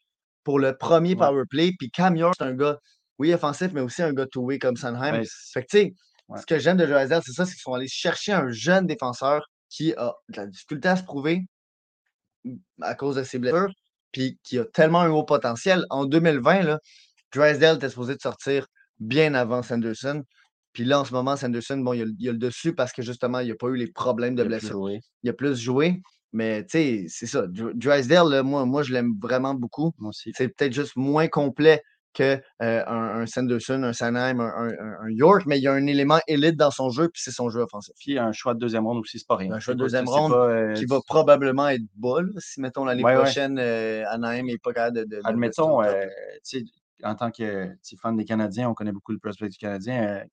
[0.44, 1.16] pour le premier Ouais.
[1.16, 1.72] power play.
[1.78, 2.78] Puis Cam York, c'est un gars,
[3.18, 5.12] oui, offensif, mais aussi un gars two-way comme Sanheim.
[5.14, 5.94] Ben, Fait que tu sais,
[6.30, 6.40] Ouais.
[6.40, 9.48] ce que j'aime de Drysdale, c'est ça, c'est qu'ils sont allés chercher un jeune défenseur
[9.68, 11.42] qui a de la difficulté à se prouver
[12.82, 13.74] à cause de ses blessures,
[14.12, 15.86] puis qui a tellement un haut potentiel.
[15.90, 16.80] En 2020, là,
[17.34, 18.66] Drysdale était supposé de sortir
[19.00, 20.24] bien avant Sanderson.
[20.74, 23.02] Puis là, en ce moment, Sanderson, bon, il a, il a le dessus parce que
[23.02, 24.90] justement, il n'a pas eu les problèmes de blessure
[25.24, 26.02] il a plus joué.
[26.32, 27.48] Mais tu sais, c'est ça.
[27.48, 29.94] Dr- Drysdale, là, moi, moi, je l'aime vraiment beaucoup.
[29.98, 30.32] Moi aussi.
[30.36, 31.82] C'est peut-être juste moins complet
[32.14, 35.74] que euh, un, Sanderson, un Sanheim, un, un- un- un York, mais il y a
[35.74, 37.94] un élément élite dans son jeu, puis c'est son jeu offensif.
[38.00, 39.52] Puis un choix de deuxième ronde aussi, c'est pas rien.
[39.54, 42.86] Un choix de deuxième ronde pas, euh, Qui va probablement être bas, là, si, mettons,
[42.86, 43.24] l'année Ouais, ouais.
[43.24, 45.04] prochaine, euh, Anaheim n'est pas capable de.
[45.06, 45.82] de- Admettons,
[47.02, 47.70] en tant que
[48.02, 50.24] fan des Canadiens, on connaît beaucoup le prospect du Canadien.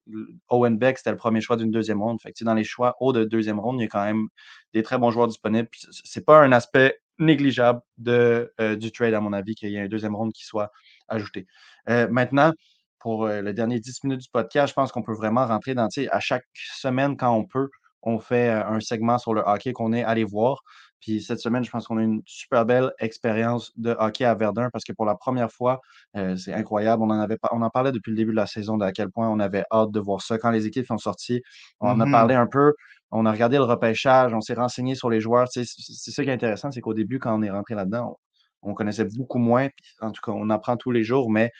[0.49, 2.21] Owen Beck, c'était le premier choix d'une deuxième ronde.
[2.21, 4.27] Fait que, dans les choix hauts de deuxième ronde, il y a quand même
[4.75, 5.69] des très bons joueurs disponibles.
[6.05, 9.81] C'est pas un aspect négligeable de, euh, du trade, à mon avis, qu'il y ait
[9.83, 10.73] un deuxième ronde qui soit
[11.09, 11.47] ajouté.
[11.89, 12.53] Euh, maintenant,
[12.99, 15.89] pour euh, le dernier 10 minutes du podcast, je pense qu'on peut vraiment rentrer dans,
[15.89, 17.69] tu sais, à chaque semaine, quand on peut,
[18.03, 20.63] on fait euh, un segment sur le hockey qu'on est allé voir.
[21.01, 24.71] Puis cette semaine, je pense qu'on a une super belle expérience de hockey à Verdun
[24.73, 25.81] parce que pour la première fois,
[26.17, 27.03] euh, c'est incroyable.
[27.03, 29.11] On en avait on en parlait depuis le début de la saison de à quel
[29.11, 30.39] point on avait hâte de voir ça.
[30.39, 31.43] Quand les équipes sont sorties,
[31.81, 32.13] on en a Mhm.
[32.13, 32.73] parlé un peu.
[33.13, 35.49] On a regardé le repêchage, on s'est renseigné sur les joueurs.
[35.51, 38.19] C'est ça qui est intéressant, c'est qu'au début, quand on est rentré là-dedans,
[38.63, 39.69] on, on connaissait beaucoup moins.
[40.01, 41.53] En tout cas, on apprend tous les jours, mais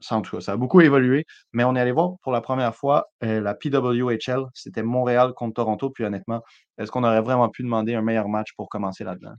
[0.00, 1.26] ça, en tout a beaucoup évolué.
[1.52, 4.44] Mais on est allé voir pour la première fois euh, la PWHL.
[4.54, 5.90] C'était Montréal contre Toronto.
[5.90, 6.42] Puis honnêtement,
[6.78, 9.34] est-ce qu'on aurait vraiment pu demander un meilleur match pour commencer là-dedans?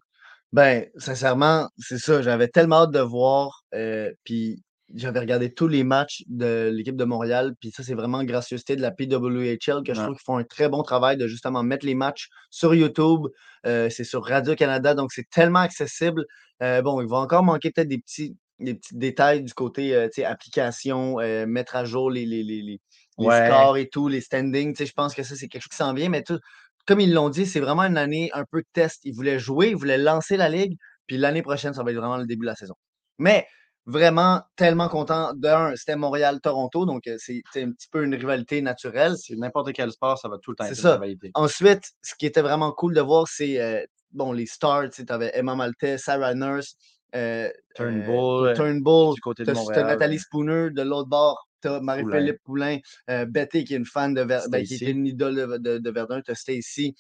[0.54, 2.22] Ben, sincèrement, c'est ça.
[2.22, 3.64] J'avais tellement hâte de voir.
[3.74, 4.62] euh, puis
[4.96, 7.54] j'avais regardé tous les matchs de l'équipe de Montréal.
[7.60, 10.06] Puis ça, c'est vraiment gracieuseté de la PWHL que je Ouais.
[10.06, 13.28] trouve qu'ils font un très bon travail de justement mettre les matchs sur YouTube.
[13.66, 16.26] Euh, c'est sur Radio-Canada, donc c'est tellement accessible.
[16.64, 20.08] Euh, bon, il va encore manquer peut-être des petits, des petits détails du côté euh,
[20.26, 22.80] application, mettre à jour les, les, les, les-
[23.18, 23.46] Ouais.
[23.48, 24.76] scores et tout, les standings.
[24.84, 26.40] Je pense que ça, c'est quelque chose qui s'en vient, mais tout,
[26.88, 29.02] comme ils l'ont dit, c'est vraiment une année un peu de test.
[29.04, 32.18] Ils voulaient jouer, ils voulaient lancer la ligue, puis l'année prochaine, ça va être vraiment
[32.18, 32.74] le début de la saison.
[33.20, 33.46] Mais
[33.86, 35.34] vraiment tellement content.
[35.36, 39.16] D'un, c'était Montréal-Toronto, donc euh, c'est un petit peu une rivalité naturelle.
[39.18, 40.94] C'est n'importe quel sport, ça va tout le temps C'est être une ça.
[40.94, 41.32] rivalité.
[41.34, 44.90] Ensuite, ce qui était vraiment cool de voir, c'est euh, bon, les stars.
[44.92, 46.76] Tu avais Emma Maltais, Sarah Nurse,
[47.16, 49.88] euh, Turnbull, euh, Turnbull, du côté de Montréal.
[49.88, 54.60] Nathalie Spooner de l'autre bord, t'as Marie-Philippe Poulain, Betty qui est une fan de Verdun,
[54.60, 54.86] qui Stacy.
[54.86, 56.96] est une idole de, de- de Verdun, t'as Stacy,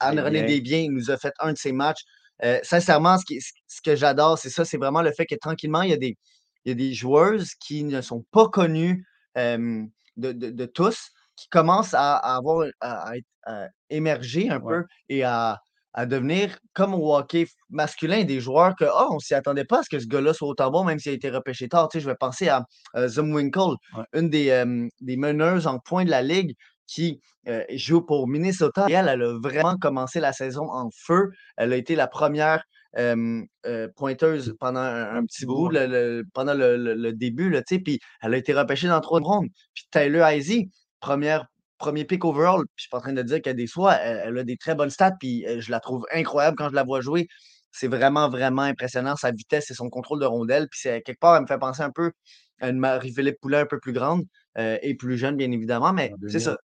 [0.00, 0.58] Anne-Renée Desbiens.
[0.82, 2.02] Desbiens nous a fait un de ses matchs.
[2.42, 5.36] Euh, sincèrement, ce, qui- ce- ce que j'adore, c'est ça, c'est vraiment le fait que
[5.36, 6.16] tranquillement, il y a des,
[6.64, 9.06] il y a des joueuses qui ne sont pas connues
[9.38, 9.84] euh,
[10.16, 14.60] de, de- de tous, qui commencent à, à avoir à, à être- à émerger un
[14.60, 14.80] Ouais.
[14.82, 15.60] peu et à,
[15.92, 19.82] à devenir comme au hockey masculin, des joueurs que oh, on s'y attendait pas à
[19.84, 21.88] ce que ce gars-là soit autant bon, même s'il a été repêché tard.
[21.88, 22.64] Tu sais, je vais penser à
[22.96, 24.04] euh, Zumwinkle, Ouais.
[24.14, 26.54] une des, euh, des meneuses en point de la ligue
[26.86, 28.86] qui euh, joue pour Minnesota.
[28.88, 31.30] Et elle, elle a vraiment commencé la saison en feu.
[31.56, 32.62] Elle a été la première
[32.96, 37.98] euh, euh, pointeuse pendant un, un petit bout, le- le- pendant le, début, là, puis
[38.22, 39.48] elle a été repêchée dans trois rondes.
[39.74, 40.68] Puis Tyler Heisey,
[41.00, 41.46] première,
[41.78, 44.38] premier pick overall, puis je suis pas en train de dire qu'elle déçoit, elle, elle
[44.38, 47.26] a des très bonnes stats, puis je la trouve incroyable quand je la vois jouer.
[47.72, 50.68] C'est vraiment, vraiment impressionnant, sa vitesse et son contrôle de rondelle.
[50.70, 52.12] Puis c'est- quelque part, elle me fait penser un peu
[52.60, 54.22] à une Marie-Philippe Poulin un peu plus grande
[54.58, 56.40] euh, et plus jeune, bien évidemment, mais c'est 2000.
[56.42, 56.56] ça.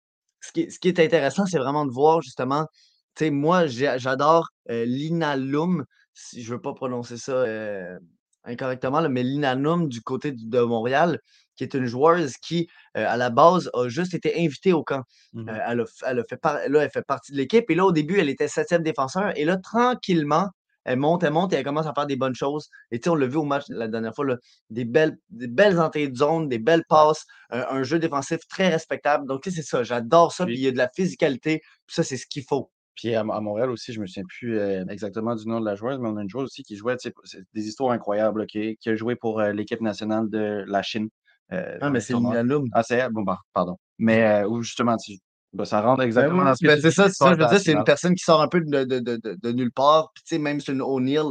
[0.41, 2.67] Ce qui, est- ce qui est intéressant, c'est vraiment de voir justement,
[3.15, 7.99] tu sais, moi, j'adore euh, Lina Lum, si je veux pas prononcer ça euh,
[8.45, 11.21] incorrectement, là, mais Lina Lum du côté de Montréal,
[11.57, 15.03] qui est une joueuse qui, euh, à la base, a juste été invitée au camp.
[15.49, 17.69] Euh, elle, a, f- elle a fait par- là, elle fait partie de l'équipe.
[17.71, 19.33] Et là, au début, elle était septième défenseur.
[19.37, 20.49] Et là, tranquillement,
[20.85, 22.69] elle monte, elle monte et elle commence à faire des bonnes choses.
[22.91, 24.37] Et tu sais, on l'a vu au match la dernière fois, là,
[24.71, 28.69] des, belles, des belles entrées de zone, des belles passes, un, un jeu défensif très
[28.69, 29.27] respectable.
[29.27, 29.83] Donc, tu sais, c'est ça.
[29.83, 30.47] J'adore ça.
[30.47, 31.61] Puis- il y a de la physicalité.
[31.87, 32.71] Puis ça, c'est ce qu'il faut.
[32.95, 35.99] Puis à, Montréal aussi, je me souviens plus euh, exactement du nom de la joueuse,
[36.01, 38.89] mais on a une joueuse aussi qui jouait, tu sais, des histoires incroyables, qui, qui
[38.91, 41.09] a joué pour euh, l'équipe nationale de la Chine.
[41.53, 42.67] euh, Ah, mais c'est Lum.
[42.73, 43.13] Ah, c'est elle?
[43.13, 43.77] Bon, bah, pardon.
[43.99, 45.19] Mais euh, où justement, tu-
[45.59, 47.27] ben, ça rentre Ben exactement oui, dans ce que ben c'est ça, c'est ça.
[47.35, 49.53] Je veux dire, c'est une personne qui sort un peu de, de, de, de, de
[49.53, 50.11] nulle part.
[50.15, 51.25] Puis, tu sais, même sur une O'Neill,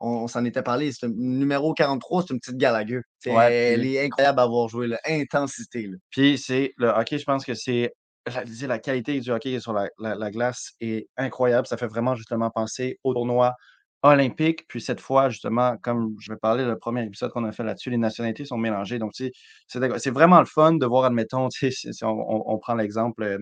[0.00, 0.90] on, on s'en était parlé.
[0.92, 3.00] C'est un numéro 43, c'est une petite Gallagher.
[3.26, 4.98] Ouais, elle puis- est incroyable à avoir joué, là.
[5.06, 5.86] Intensité.
[5.86, 5.96] Là.
[6.10, 7.92] Puis c'est le hockey, je pense que c'est
[8.26, 11.66] la, la qualité du hockey sur la, la- la glace est incroyable.
[11.66, 13.52] Ça fait vraiment justement penser au tournoi
[14.04, 14.66] olympique.
[14.68, 17.90] Puis cette fois, justement, comme je vais parler, le premier épisode qu'on a fait là-dessus,
[17.90, 19.00] les nationalités sont mélangées.
[19.00, 23.38] Donc, c'est vraiment le fun de voir, admettons, si, on, on- on prend l'exemple euh,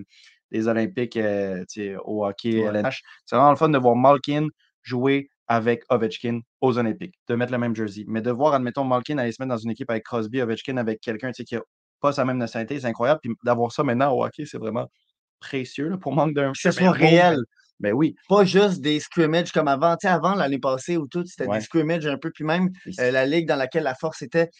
[0.51, 1.65] des Olympiques euh,
[2.05, 2.69] au hockey Ouais.
[2.69, 4.47] LNH, c'est vraiment le fun de voir Malkin
[4.83, 8.05] jouer avec Ovechkin aux Olympiques, de mettre le même jersey.
[8.09, 11.01] Mais de voir, admettons, Malkin aller se mettre dans une équipe avec Crosby, Ovechkin, avec
[11.01, 11.63] quelqu'un qui a
[12.01, 13.21] pas sa même nationalité, c'est incroyable.
[13.23, 14.89] Puis d'avoir ça maintenant au hockey, c'est vraiment
[15.41, 16.53] précieux là, pour manque d'un.
[16.53, 17.39] Que ce soit réel.
[17.81, 18.15] Ben oui.
[18.29, 19.97] Pas juste des scrimmages comme avant.
[19.97, 21.59] Tu sais, avant, l'année passée, où tout, c'était Ouais.
[21.59, 22.31] des scrimmages un peu.
[22.33, 24.51] Puis même euh, la ligue dans laquelle la force était,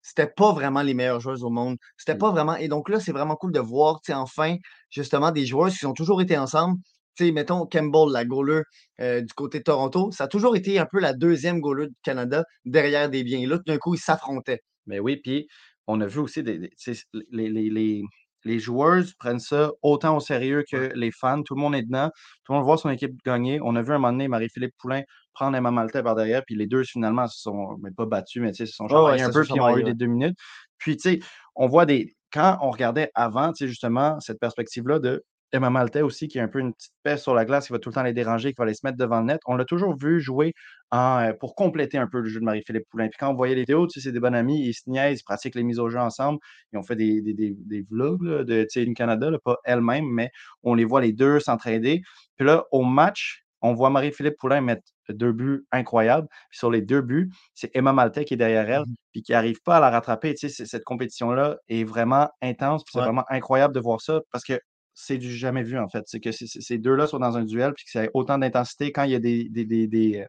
[0.00, 1.76] c'était pas vraiment les meilleures joueuses au monde.
[1.96, 2.56] C'était pas vraiment.
[2.56, 4.56] Et donc là, c'est vraiment cool de voir, tu sais, enfin,
[4.90, 6.78] justement, des joueuses qui ont toujours été ensemble.
[7.14, 8.62] Tu sais, mettons Campbell, la goaler
[9.00, 11.94] euh, du côté de Toronto, ça a toujours été un peu la deuxième goaler du
[12.02, 13.38] Canada derrière des biens.
[13.40, 14.60] Et là, tout d'un coup, ils s'affrontaient.
[14.86, 15.46] Mais oui, puis
[15.86, 18.02] on a vu aussi des, des- tu sais, les, les, les,
[18.44, 21.42] les joueuses prennent ça autant au sérieux que les fans.
[21.42, 22.10] Tout le monde est dedans.
[22.44, 23.60] Tout le monde voit son équipe gagner.
[23.62, 25.02] On a vu un moment donné Marie-Philippe Poulain
[25.32, 28.52] prendre Emma Maltais par derrière, puis les deux finalement se sont, mais pas battus, mais
[28.52, 30.36] se sont ouais, un peu, puis ont eu des deux minutes.
[30.78, 31.20] Puis tu sais,
[31.54, 32.14] on voit des.
[32.32, 35.22] Quand on regardait avant, tu sais, justement, cette perspective-là de
[35.52, 37.78] Emma Maltais aussi, qui a un peu une petite peste sur la glace, qui va
[37.78, 39.40] tout le temps les déranger, qui va aller se mettre devant le net.
[39.46, 40.54] On l'a toujours vu jouer
[40.90, 43.08] en, euh, pour compléter un peu le jeu de Marie-Philippe Poulain.
[43.08, 45.20] Puis quand on voyait les vidéos, tu sais, c'est des bons amis, ils se niaisent,
[45.20, 46.38] ils pratiquent les mises au jeu ensemble.
[46.72, 50.06] Ils ont fait des, des, des, des vlogs là, de Team Canada, là, pas elle-même,
[50.06, 50.30] mais
[50.62, 52.02] on les voit les deux s'entraider.
[52.36, 56.28] Puis là, au match, on voit Marie-Philippe Poulain mettre deux buts incroyables.
[56.50, 59.32] Puis sur les deux buts, c'est Emma Maltais qui est derrière elle, Mmh puis qui
[59.32, 60.34] n'arrive pas à la rattraper.
[60.34, 64.42] Tu sais, cette compétition-là est vraiment intense, puis c'est vraiment incroyable de voir ça parce
[64.42, 64.58] que
[64.94, 66.04] c'est du jamais vu, en fait.
[66.06, 69.12] C'est que ces deux-là sont dans un duel, puis que c'est autant d'intensité quand il
[69.12, 70.26] y a des, des, des, des,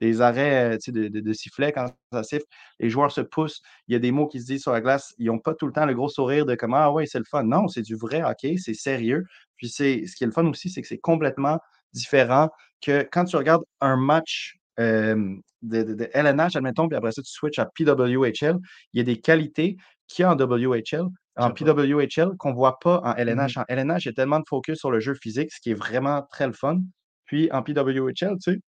[0.00, 2.44] des arrêts de, de, de, sifflet quand ça siffle.
[2.80, 3.62] Les joueurs se poussent.
[3.88, 5.14] Il y a des mots qui se disent sur la glace.
[5.18, 7.24] Ils n'ont pas tout le temps le gros sourire de comment Ah ouais, c'est le
[7.24, 7.44] fun.
[7.44, 9.24] Non, c'est du vrai hockey, c'est sérieux.
[9.56, 11.58] Puis c'est ce qui est le fun aussi, c'est que c'est complètement
[11.92, 17.30] différent que quand tu regardes un match de, de, LNH, admettons, puis après ça, tu
[17.30, 18.58] switches à PWHL,
[18.92, 19.76] il y a des qualités
[20.08, 23.56] qu'il y a en WHL, en PWHL qu'on ne voit pas en LNH.
[23.56, 25.70] Mmh en LNH, il y a tellement de focus sur le jeu physique, ce qui
[25.70, 26.80] est vraiment très le fun.
[27.26, 28.60] Puis en PWHL, tu sais,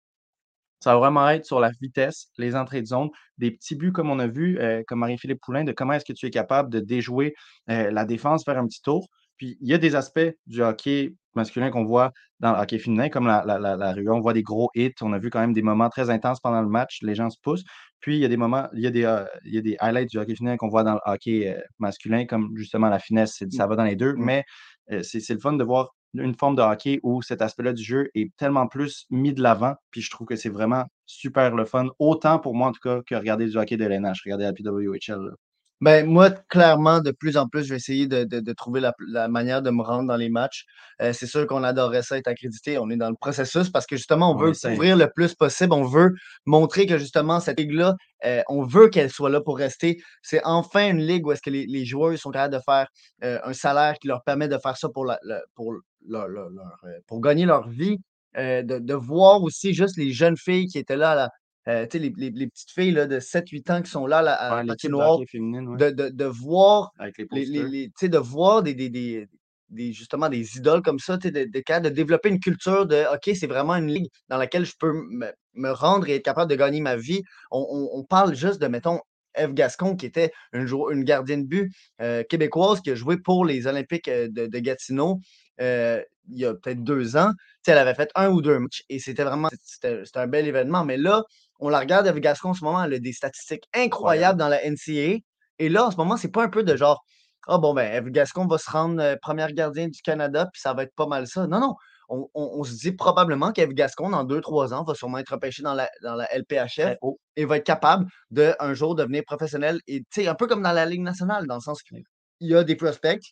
[0.81, 4.11] ça va vraiment être sur la vitesse, les entrées de zone, des petits buts comme
[4.11, 6.81] on a vu, euh, comme Marie-Philippe Poulain, de comment est-ce que tu es capable de
[6.81, 7.35] déjouer
[7.71, 9.09] euh, la défense, faire un petit tour.
[9.37, 13.09] Puis il y a des aspects du hockey masculin qu'on voit dans le hockey féminin,
[13.09, 14.09] comme la, la, rue.
[14.11, 14.95] On voit des gros hits.
[15.01, 16.99] On a vu quand même des moments très intenses pendant le match.
[17.03, 17.65] Les gens se poussent.
[18.05, 19.79] Puis il y a des moments, il y a des, euh, il y a des
[19.81, 23.67] highlights du hockey féminin qu'on voit dans le hockey masculin, comme justement la finesse, ça
[23.67, 24.13] va dans les deux.
[24.13, 24.23] Mmh.
[24.23, 24.45] Mais
[25.01, 28.31] c'est le fun de voir une forme de hockey où cet aspect-là du jeu est
[28.37, 29.75] tellement plus mis de l'avant.
[29.91, 31.87] Puis je trouve que c'est vraiment super le fun.
[31.99, 35.31] Autant pour moi, en tout cas, que regarder du hockey de l'NH, regarder la PWHL.
[35.81, 39.61] Ben, moi, clairement, de plus en plus, je vais essayer de, de, trouver la, manière
[39.61, 40.65] de me rendre dans les matchs.
[41.03, 42.79] Euh, c'est sûr qu'on adorerait ça être accrédité.
[42.79, 45.73] On est dans le processus parce que justement, on veut couvrir le plus possible.
[45.73, 46.13] On veut
[46.47, 49.99] montrer que justement, cette ligue-là, euh, on veut qu'elle soit là pour rester.
[50.23, 52.87] C'est enfin une ligue où est-ce que les, les, joueurs sont capables de faire
[53.25, 55.19] euh, un salaire qui leur permet de faire ça pour, la,
[55.55, 55.75] pour,
[56.07, 56.29] leur,
[57.07, 57.99] pour gagner leur vie.
[58.37, 61.31] De, de, voir aussi juste les jeunes filles qui étaient là à la,
[61.69, 64.57] euh, les, les, les, petites filles là, de 7-8 ans qui sont là, là à
[64.57, 66.91] ouais, de, de, de, voir,
[67.33, 69.27] les, les, de voir des, des, des,
[69.71, 73.47] des, justement des idoles comme ça, de, de, de, développer une culture de OK, c'est
[73.47, 76.81] vraiment une ligue dans laquelle je peux me, me, rendre et être capable de gagner
[76.81, 77.23] ma vie.
[77.51, 79.01] On, on, on parle juste de, mettons,
[79.35, 83.45] Eve Gascon, qui était une, une gardienne de but euh, québécoise qui a joué pour
[83.45, 85.21] les Olympiques euh, de, de Gatineau
[85.61, 87.31] euh, il y a peut-être deux ans.
[87.67, 90.85] elle avait fait un ou deux matchs et c'était vraiment c'était un bel événement.
[90.85, 91.23] Mais là,
[91.61, 94.61] on la regarde avec Gascon en ce moment, elle a des statistiques incroyables dans la
[94.69, 95.19] NCA.
[95.59, 97.05] Et là, en ce moment, c'est pas un peu de genre
[97.47, 100.75] Ah bon, ben, Eve Gascon va se rendre euh, première gardien du Canada, puis ça
[100.75, 101.47] va être pas mal ça.
[101.47, 101.75] Non, non.
[102.09, 105.73] On, se dit probablement qu'Eve Gascon, dans deux, trois ans, va sûrement être repêché dans
[105.73, 106.99] la, dans la LPHF
[107.37, 109.81] et va être capable de un jour devenir professionnel.
[109.87, 112.03] Et un peu comme dans la Ligue nationale, dans le sens qu'il
[112.41, 113.23] y a des prospects,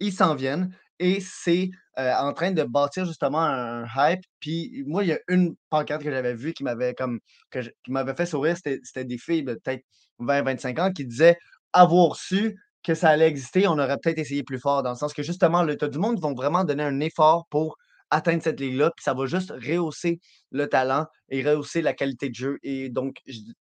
[0.00, 4.22] ils s'en viennent et c'est en train de bâtir justement un hype.
[4.40, 8.14] Puis moi, il y a une pancarte que j'avais vue qui m'avait comme qui m'avait
[8.14, 8.56] fait sourire.
[8.56, 9.84] C'était des filles de peut-être
[10.20, 11.38] 20-25 ans qui disaient
[11.72, 15.12] avoir su que ça allait exister, on aurait peut-être essayé plus fort, dans le sens
[15.12, 17.76] que justement, le tas du monde vont vraiment donner un effort pour
[18.10, 22.34] atteindre cette ligue-là, puis ça va juste rehausser le talent et rehausser la qualité de
[22.34, 22.58] jeu.
[22.62, 23.18] Et donc,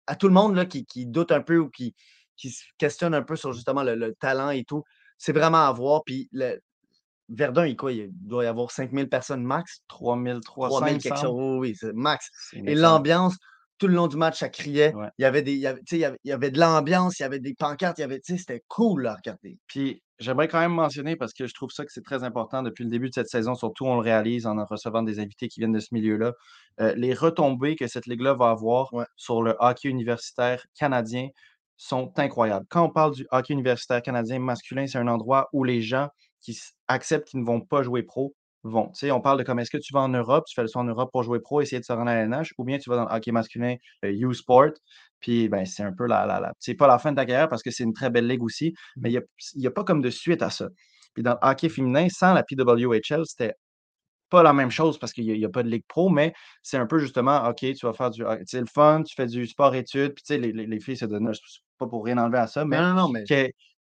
[0.06, 1.96] à tout le monde là, qui, doute un peu ou qui,
[2.36, 4.84] qui se questionne un peu sur justement le, le talent et tout,
[5.18, 6.04] c'est vraiment à voir.
[6.06, 6.60] Puis le,
[7.30, 9.82] Verdun, il, quoi, il doit y avoir 5000 personnes max?
[9.90, 10.80] 3300.
[10.80, 11.60] 3000 quelque chose.
[11.60, 12.30] Oui, c'est max.
[12.54, 13.38] Et l'ambiance,
[13.78, 14.94] tout le long du match, ça criait.
[15.18, 17.20] Il, y avait des, il, y avait, il, y avait, il y avait de l'ambiance,
[17.20, 19.60] il y avait des pancartes, il y avait, c'était cool à regarder.
[19.68, 22.84] Puis j'aimerais quand même mentionner, parce que je trouve ça que c'est très important depuis
[22.84, 25.74] le début de cette saison, surtout on le réalise en recevant des invités qui viennent
[25.74, 26.34] de ce milieu-là,
[26.82, 31.28] euh, les retombées que cette ligue-là va avoir sur le hockey universitaire canadien
[31.78, 32.66] sont incroyables.
[32.70, 36.10] Quand on parle du hockey universitaire canadien masculin, c'est un endroit où les gens
[36.54, 38.34] qui acceptent qu'ils ne vont pas jouer pro
[38.64, 38.88] vont.
[38.90, 40.68] Tu sais, on parle de comme est-ce que tu vas en Europe, tu fais le
[40.68, 42.90] soin en Europe pour jouer pro, essayer de se rendre à l'NH, ou bien tu
[42.90, 44.72] vas dans le hockey masculin euh, U-Sport,
[45.20, 47.50] puis ben, c'est un peu la, la, la c'est pas la fin de ta carrière
[47.50, 49.22] parce que c'est une très belle ligue aussi, mais il
[49.56, 50.68] n'y a, a, pas comme de suite à ça.
[51.14, 53.54] Puis dans le hockey féminin, sans la PWHL, c'était
[54.30, 56.86] pas la même chose parce qu'il n'y a, pas de ligue pro, mais c'est un
[56.86, 58.24] peu justement, OK, tu vas faire du.
[58.46, 61.06] C'est le fun, tu fais du sport-études, puis tu sais, les, les, les, filles se
[61.06, 61.32] donnent,
[61.78, 63.24] pas pour rien enlever à ça, mais, non, non, mais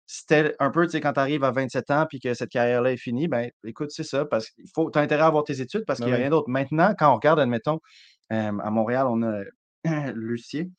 [0.07, 2.93] c'était un peu, tu sais, quand tu arrives à 27 ans puis que cette carrière-là
[2.93, 5.59] est finie, ben écoute, c'est ça, parce qu'il faut, tu as intérêt à avoir tes
[5.59, 6.49] études parce ben qu'il n'y a rien d'autre.
[6.49, 7.79] Maintenant, quand on regarde, admettons,
[8.29, 9.43] à Montréal, on a
[10.13, 10.69] Lucier,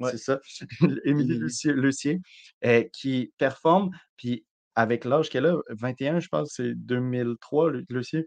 [0.00, 0.40] c'est ça,
[1.04, 2.20] Émilie Lucier,
[2.64, 8.26] euh, qui performe, puis avec l'âge qu'elle a, 21, je pense, c'est 2003, Lucier,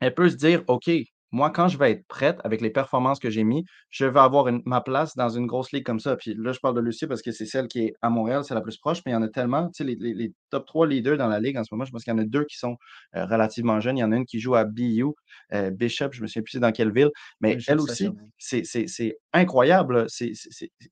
[0.00, 0.90] elle peut se dire, OK,
[1.32, 4.46] moi, quand je vais être prête avec les performances que j'ai mis, je vais avoir
[4.64, 6.16] ma place dans une grosse ligue comme ça.
[6.16, 8.54] Puis là, je parle de Lucie parce que c'est celle qui est à Montréal, c'est
[8.54, 9.68] la plus proche, mais il y en a tellement.
[9.70, 12.12] Tu sais, les, top 3 leaders dans la ligue en ce moment, je pense qu'il
[12.12, 12.76] y en a deux qui sont
[13.16, 13.98] euh, relativement jeunes.
[13.98, 15.04] Il y en a une qui joue à BU,
[15.52, 17.10] euh, Bishop, je ne me souviens plus dans quelle ville,
[17.40, 18.08] mais elle aussi,
[18.38, 20.06] c'est incroyable.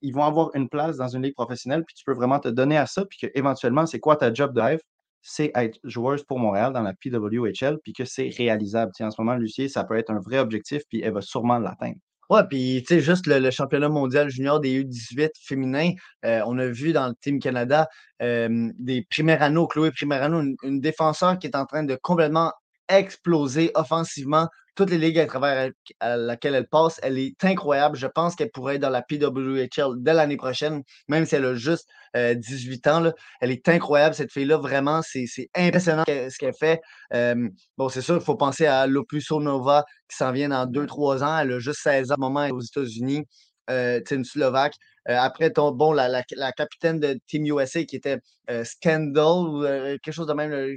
[0.01, 2.77] ils vont avoir une place dans une ligue professionnelle, puis tu peux vraiment te donner
[2.77, 4.79] à ça, puis que éventuellement, c'est quoi ta job de rêve?
[5.27, 8.91] C'est être joueuse pour Montréal dans la PWHL, puis que c'est réalisable.
[8.99, 11.97] en ce moment, Lucie, ça peut être un vrai objectif, puis elle va sûrement l'atteindre.
[12.29, 15.91] Ouais, puis tu sais, juste le, championnat mondial junior des U18 féminins,
[16.25, 17.87] euh, on a vu dans le Team Canada
[18.21, 22.51] euh, des Primerano, Chloé Primerano, une, une défenseur qui est en train de complètement
[22.89, 25.71] exploser offensivement toutes les ligues à travers
[26.01, 26.99] à laquelle elle passe.
[27.01, 27.95] Elle est incroyable.
[27.95, 31.55] Je pense qu'elle pourrait être dans la PWHL dès l'année prochaine, même si elle a
[31.55, 32.99] juste euh, 18 ans.
[32.99, 33.13] Là.
[33.41, 34.57] Elle est incroyable, cette fille-là.
[34.57, 36.81] Vraiment, c'est impressionnant ce qu'elle fait.
[37.13, 41.23] Euh, bon, c'est sûr, il faut penser à Lopuso Nova qui s'en vient dans 2-3
[41.23, 41.39] ans.
[41.39, 43.23] Elle a juste 16 ans au moment aux États-Unis.
[43.69, 44.75] Euh, une Slovaque.
[45.07, 49.47] Euh, après, ton, bon, la, la, la, capitaine de Team USA qui était euh, Scandal
[49.47, 50.49] ou euh, quelque chose de même.
[50.49, 50.67] Là,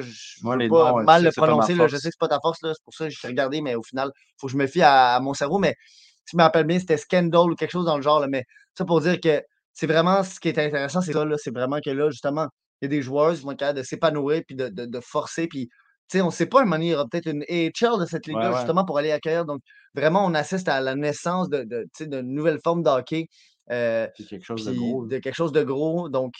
[0.00, 1.74] je veux pas noms, mal le prononcer.
[1.74, 2.58] Là, je sais que c'est pas ta force.
[2.60, 4.82] C'est pour ça que j'ai regardé, mais au final, il faut que je me fie
[4.82, 5.58] à, à, mon cerveau.
[5.58, 5.76] Mais
[6.24, 8.18] si je me rappelle bien, c'était Scandal ou quelque chose dans le genre.
[8.18, 8.44] Là, mais
[8.76, 9.40] ça pour dire que
[9.72, 11.24] c'est vraiment ce qui est intéressant, c'est ça.
[11.36, 12.48] C'est vraiment que là, justement,
[12.80, 15.00] il y a des joueurs qui vont être capables de s'épanouir puis de, de, de,
[15.00, 15.46] forcer.
[15.46, 15.68] Puis
[16.08, 18.26] sais, on ne sait pas, un moment il y aura peut-être une AHL de cette
[18.26, 19.44] ligue-là, ouais, justement, pour aller accueillir.
[19.44, 19.60] Donc,
[19.94, 23.28] vraiment, on assiste à la naissance de, de, de nouvelles formes de hockey.
[23.70, 25.06] Euh, quelque chose de gros.
[25.06, 26.08] De quelque chose de gros.
[26.08, 26.34] Donc,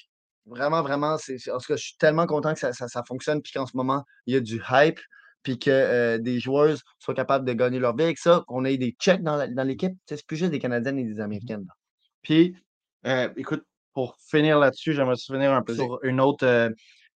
[0.46, 3.40] vraiment, vraiment, c'est, en tout cas, je suis tellement content que ça, ça, ça fonctionne,
[3.40, 5.00] puis qu'en ce moment, il y a du hype,
[5.42, 8.77] puis que euh, des joueurs soient capables de gagner leur vie avec ça, qu'on ait
[8.77, 9.92] des checks dans, la, dans l'équipe.
[10.07, 11.64] C'est plus juste des Canadiennes et des Américaines.
[11.66, 11.74] Là.
[12.22, 12.57] Puis,
[13.07, 16.72] euh, écoute, pour finir là-dessus, j'aimerais souvenir un peu sur une autre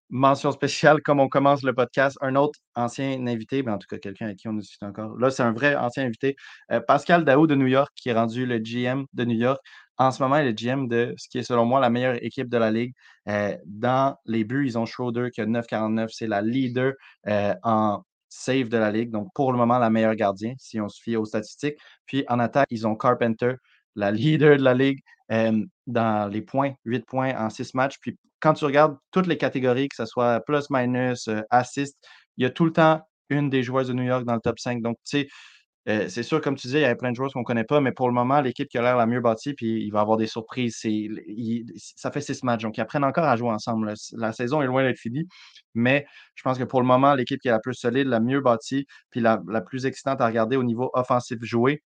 [0.09, 3.97] mention spéciale, comme on commence le podcast, un autre ancien invité, ben en tout cas
[3.97, 5.17] quelqu'un avec qui on discute encore.
[5.17, 6.35] Là, c'est un vrai ancien invité,
[6.71, 9.59] euh, Pascal Daou de New York, qui est rendu le GM de New York.
[9.97, 12.23] En ce moment, il est le GM de ce qui est selon moi la meilleure
[12.23, 12.93] équipe de la Ligue.
[13.27, 16.07] Euh, dans les buts, ils ont Schroeder qui a 9,49.
[16.11, 16.93] C'est la leader
[17.27, 19.11] euh, en save de la Ligue.
[19.11, 21.77] Donc, pour le moment, la meilleure gardien, si on se fie aux statistiques.
[22.05, 23.55] Puis en attaque, ils ont Carpenter,
[23.95, 25.01] la leader de la Ligue,
[25.89, 27.97] dans les points, 8 points en 6 matchs.
[28.01, 31.97] Puis quand tu regardes toutes les catégories, que ce soit plus, minus, euh, assist,
[32.37, 34.59] il y a tout le temps une des joueuses de New York dans le top
[34.59, 34.81] 5.
[34.81, 35.27] Donc, tu sais,
[35.87, 37.63] euh, c'est sûr, comme tu disais, il y a plein de joueurs qu'on ne connaît
[37.63, 40.01] pas, mais pour le moment, l'équipe qui a l'air la mieux bâtie, puis il va
[40.01, 40.77] avoir des surprises.
[41.95, 43.87] Ça fait six matchs, donc ils apprennent encore à jouer ensemble.
[43.87, 45.27] La, la saison est loin d'être finie,
[45.73, 48.41] mais je pense que pour le moment, l'équipe qui est la plus solide, la mieux
[48.41, 51.81] bâtie, puis la, la plus excitante à regarder au niveau offensif joué,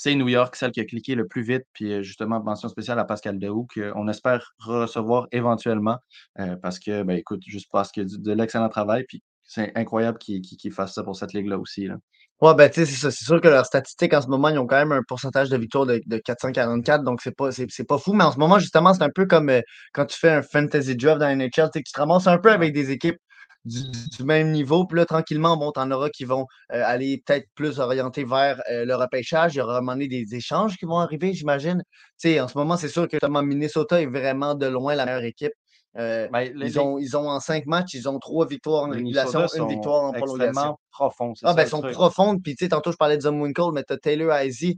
[0.00, 1.64] c'est New York, celle qui a cliqué le plus vite.
[1.72, 5.96] Puis justement, mention spéciale à Pascal Dehoux, qu'on espère recevoir éventuellement.
[6.38, 9.04] Euh, parce que, ben, écoute, juste parce que de, de l'excellent travail.
[9.08, 11.88] Puis c'est incroyable qu'ils qu fassent ça pour cette ligue-là aussi.
[11.88, 11.96] Là.
[12.40, 13.10] Ouais, ben, tu sais, c'est ça.
[13.10, 15.56] C'est sûr que leurs statistiques en ce moment, ils ont quand même un pourcentage de
[15.56, 18.12] victoire de, de 444, donc c'est pas, c'est, pas fou.
[18.12, 20.94] Mais en ce moment, justement, c'est un peu comme euh, quand tu fais un fantasy
[20.94, 23.18] draft dans la NHL, tu te ramasses un peu avec des équipes
[23.68, 23.82] du,
[24.16, 24.86] du, même niveau.
[24.86, 28.84] Puis là, tranquillement, bon, t'en auras qui vont euh, aller peut-être plus orientés vers euh,
[28.84, 29.54] le repêchage.
[29.54, 31.82] Il y aura à un moment donné des échanges qui vont arriver, j'imagine.
[32.20, 35.06] Tu sais, en ce moment, c'est sûr que justement, Minnesota est vraiment de loin la
[35.06, 35.52] meilleure équipe.
[35.96, 38.90] Euh, ben, les, ils, ont, ils ont en cinq matchs, ils ont trois victoires en
[38.90, 40.76] régulation, une victoire en prolongation.
[40.90, 41.32] profond.
[41.42, 42.42] Ah, ben, ils sont profondes.
[42.42, 44.30] Puis, tu sais, tantôt, je parlais de Zumwinkle, mais tu as Taylor.
[44.30, 44.72] Euh, tu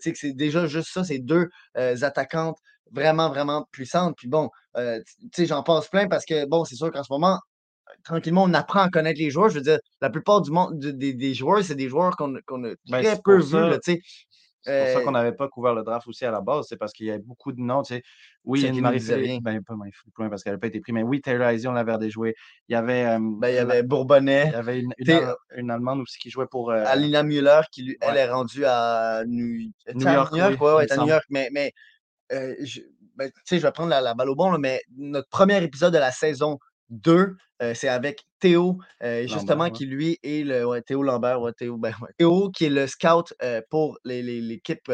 [0.00, 2.58] sais, que c'est déjà juste ça, c'est deux euh, attaquantes
[2.92, 4.14] vraiment, vraiment puissantes.
[4.16, 4.82] Puis bon, tu
[5.34, 7.38] sais, j'en passe plein parce que, bon, c'est sûr qu'en ce moment,
[8.06, 9.50] tranquillement, on apprend à connaître les joueurs.
[9.50, 12.54] Je veux dire, la plupart du monde, des, des joueurs, c'est des joueurs qu'on qu
[12.54, 13.80] a ben, très peu vus.
[14.62, 16.66] C'est pour ça qu'on n'avait pas couvert le draft aussi à la base.
[16.68, 17.82] C'est parce qu'il y a beaucoup de noms.
[18.44, 19.42] Oui, il y a Marie-Philippe.
[19.42, 19.74] Ben, pas
[20.28, 20.94] parce qu'elle n'a pas été prise.
[20.94, 22.34] Mais oui, Taylor Izzy, on l'avait déjoué.
[22.68, 23.06] Il y avait.
[23.06, 24.46] Euh, ben, il y avait Bourbonnais.
[24.46, 26.70] Il y avait une, une, une, Allemande aussi qui jouait pour.
[26.70, 26.84] Euh...
[26.86, 28.20] Alina Müller, qui, lui, elle, ouais.
[28.20, 30.32] est rendue à New, New York.
[30.32, 31.24] New York, oui, ouais, à New York.
[31.30, 31.72] Mais, mais
[32.32, 32.80] euh, je,
[33.14, 35.62] ben, tu sais, je vais prendre la, la, balle au bon, là, mais notre premier
[35.62, 36.58] épisode de la saison
[36.90, 40.66] 2, euh, c'est avec Théo, euh, justement, Lambert, qui lui est le.
[40.66, 42.10] Ouais, Théo Lambert, ouais, Théo, ben, ouais.
[42.18, 44.90] Théo, qui est le scout euh, pour l'équipe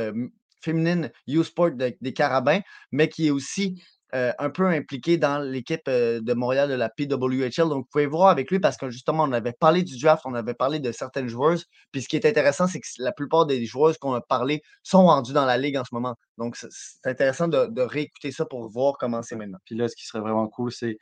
[0.60, 2.60] féminine U-Sport de, des Carabins,
[2.92, 3.82] mais qui est aussi
[4.14, 7.70] un peu impliqué dans l'équipe de Montréal de la PWHL.
[7.70, 10.34] Donc, vous pouvez voir avec lui parce que justement, on avait parlé du draft, on
[10.34, 11.64] avait parlé de certaines joueuses.
[11.92, 15.06] Puis ce qui est intéressant, c'est que la plupart des joueuses qu'on a parlé sont
[15.06, 16.14] rendues dans la ligue en ce moment.
[16.36, 19.60] Donc, c'est intéressant de, de réécouter ça pour voir comment c'est maintenant.
[19.64, 20.98] Puis là, ce qui serait vraiment cool, c'est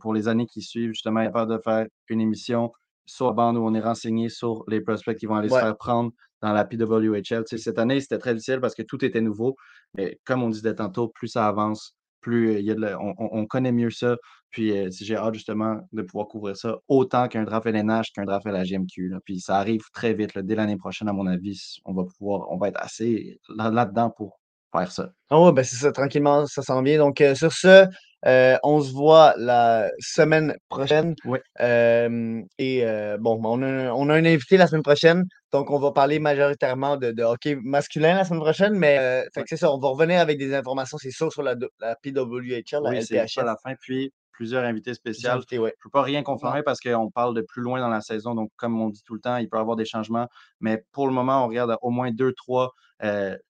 [0.00, 2.72] pour les années qui suivent, justement, capable de faire une émission
[3.06, 5.58] sur la bande où on est renseigné sur les prospects qui vont aller ouais.
[5.58, 6.12] se faire prendre
[6.42, 7.22] dans la PWHL.
[7.22, 9.56] Tu sais, cette année, c'était très difficile parce que tout était nouveau.
[9.94, 13.00] Mais comme on disait tantôt, plus ça avance, plus euh, il y a de la,
[13.00, 14.16] on, on, connaît mieux ça.
[14.50, 18.46] Puis euh, j'ai hâte justement de pouvoir couvrir ça autant qu'un draft LNH qu'un draft
[18.46, 19.08] LHMQ.
[19.08, 19.18] Là.
[19.24, 20.34] Puis ça arrive très vite.
[20.34, 20.42] Là.
[20.42, 24.40] Dès l'année prochaine, à mon avis, on va pouvoir, on va être assez là-dedans pour
[24.72, 25.10] faire ça.
[25.30, 26.98] Ouais, ben c'est ça, tranquillement, ça s'en vient.
[26.98, 27.86] Donc euh, sur ce,
[28.26, 31.14] euh, on se voit la semaine prochaine.
[31.24, 31.38] Oui.
[31.60, 35.24] Euh, et euh, bon, on a, on a, un invité la semaine prochaine.
[35.52, 38.74] Donc, on va parler majoritairement de, de hockey masculin la semaine prochaine.
[38.74, 39.42] Mais oui.
[39.46, 42.90] c'est ça, on va revenir avec des informations, c'est sûr, sur la, la PWHL, la
[42.90, 43.40] oui, LPHL.
[43.40, 43.74] à la fin.
[43.80, 45.30] Puis, plusieurs invités spéciaux.
[45.30, 45.70] invités, ouais.
[45.70, 48.34] Je ne peux pas rien confirmer parce qu'on parle de plus loin dans la saison.
[48.34, 50.28] Donc, comme on dit tout le temps, il peut y avoir des changements.
[50.60, 52.72] Mais pour le moment, on regarde au moins deux, trois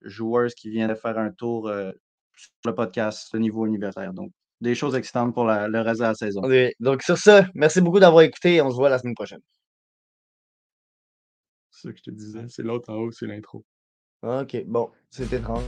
[0.03, 1.71] joueurs qui viennent de faire un tour
[2.37, 4.13] sur le podcast au niveau universitaire.
[4.13, 4.31] Donc,
[4.61, 6.41] des choses excitantes pour la- le reste de la saison.
[6.45, 6.71] Oui.
[6.81, 9.41] Donc, sur ça, merci beaucoup d'avoir écouté et on se voit la semaine prochaine.
[11.71, 12.45] C'est ce que je te disais.
[12.49, 13.65] C'est l'autre en haut, c'est l'intro.
[14.23, 15.63] OK, bon, c'est étrange.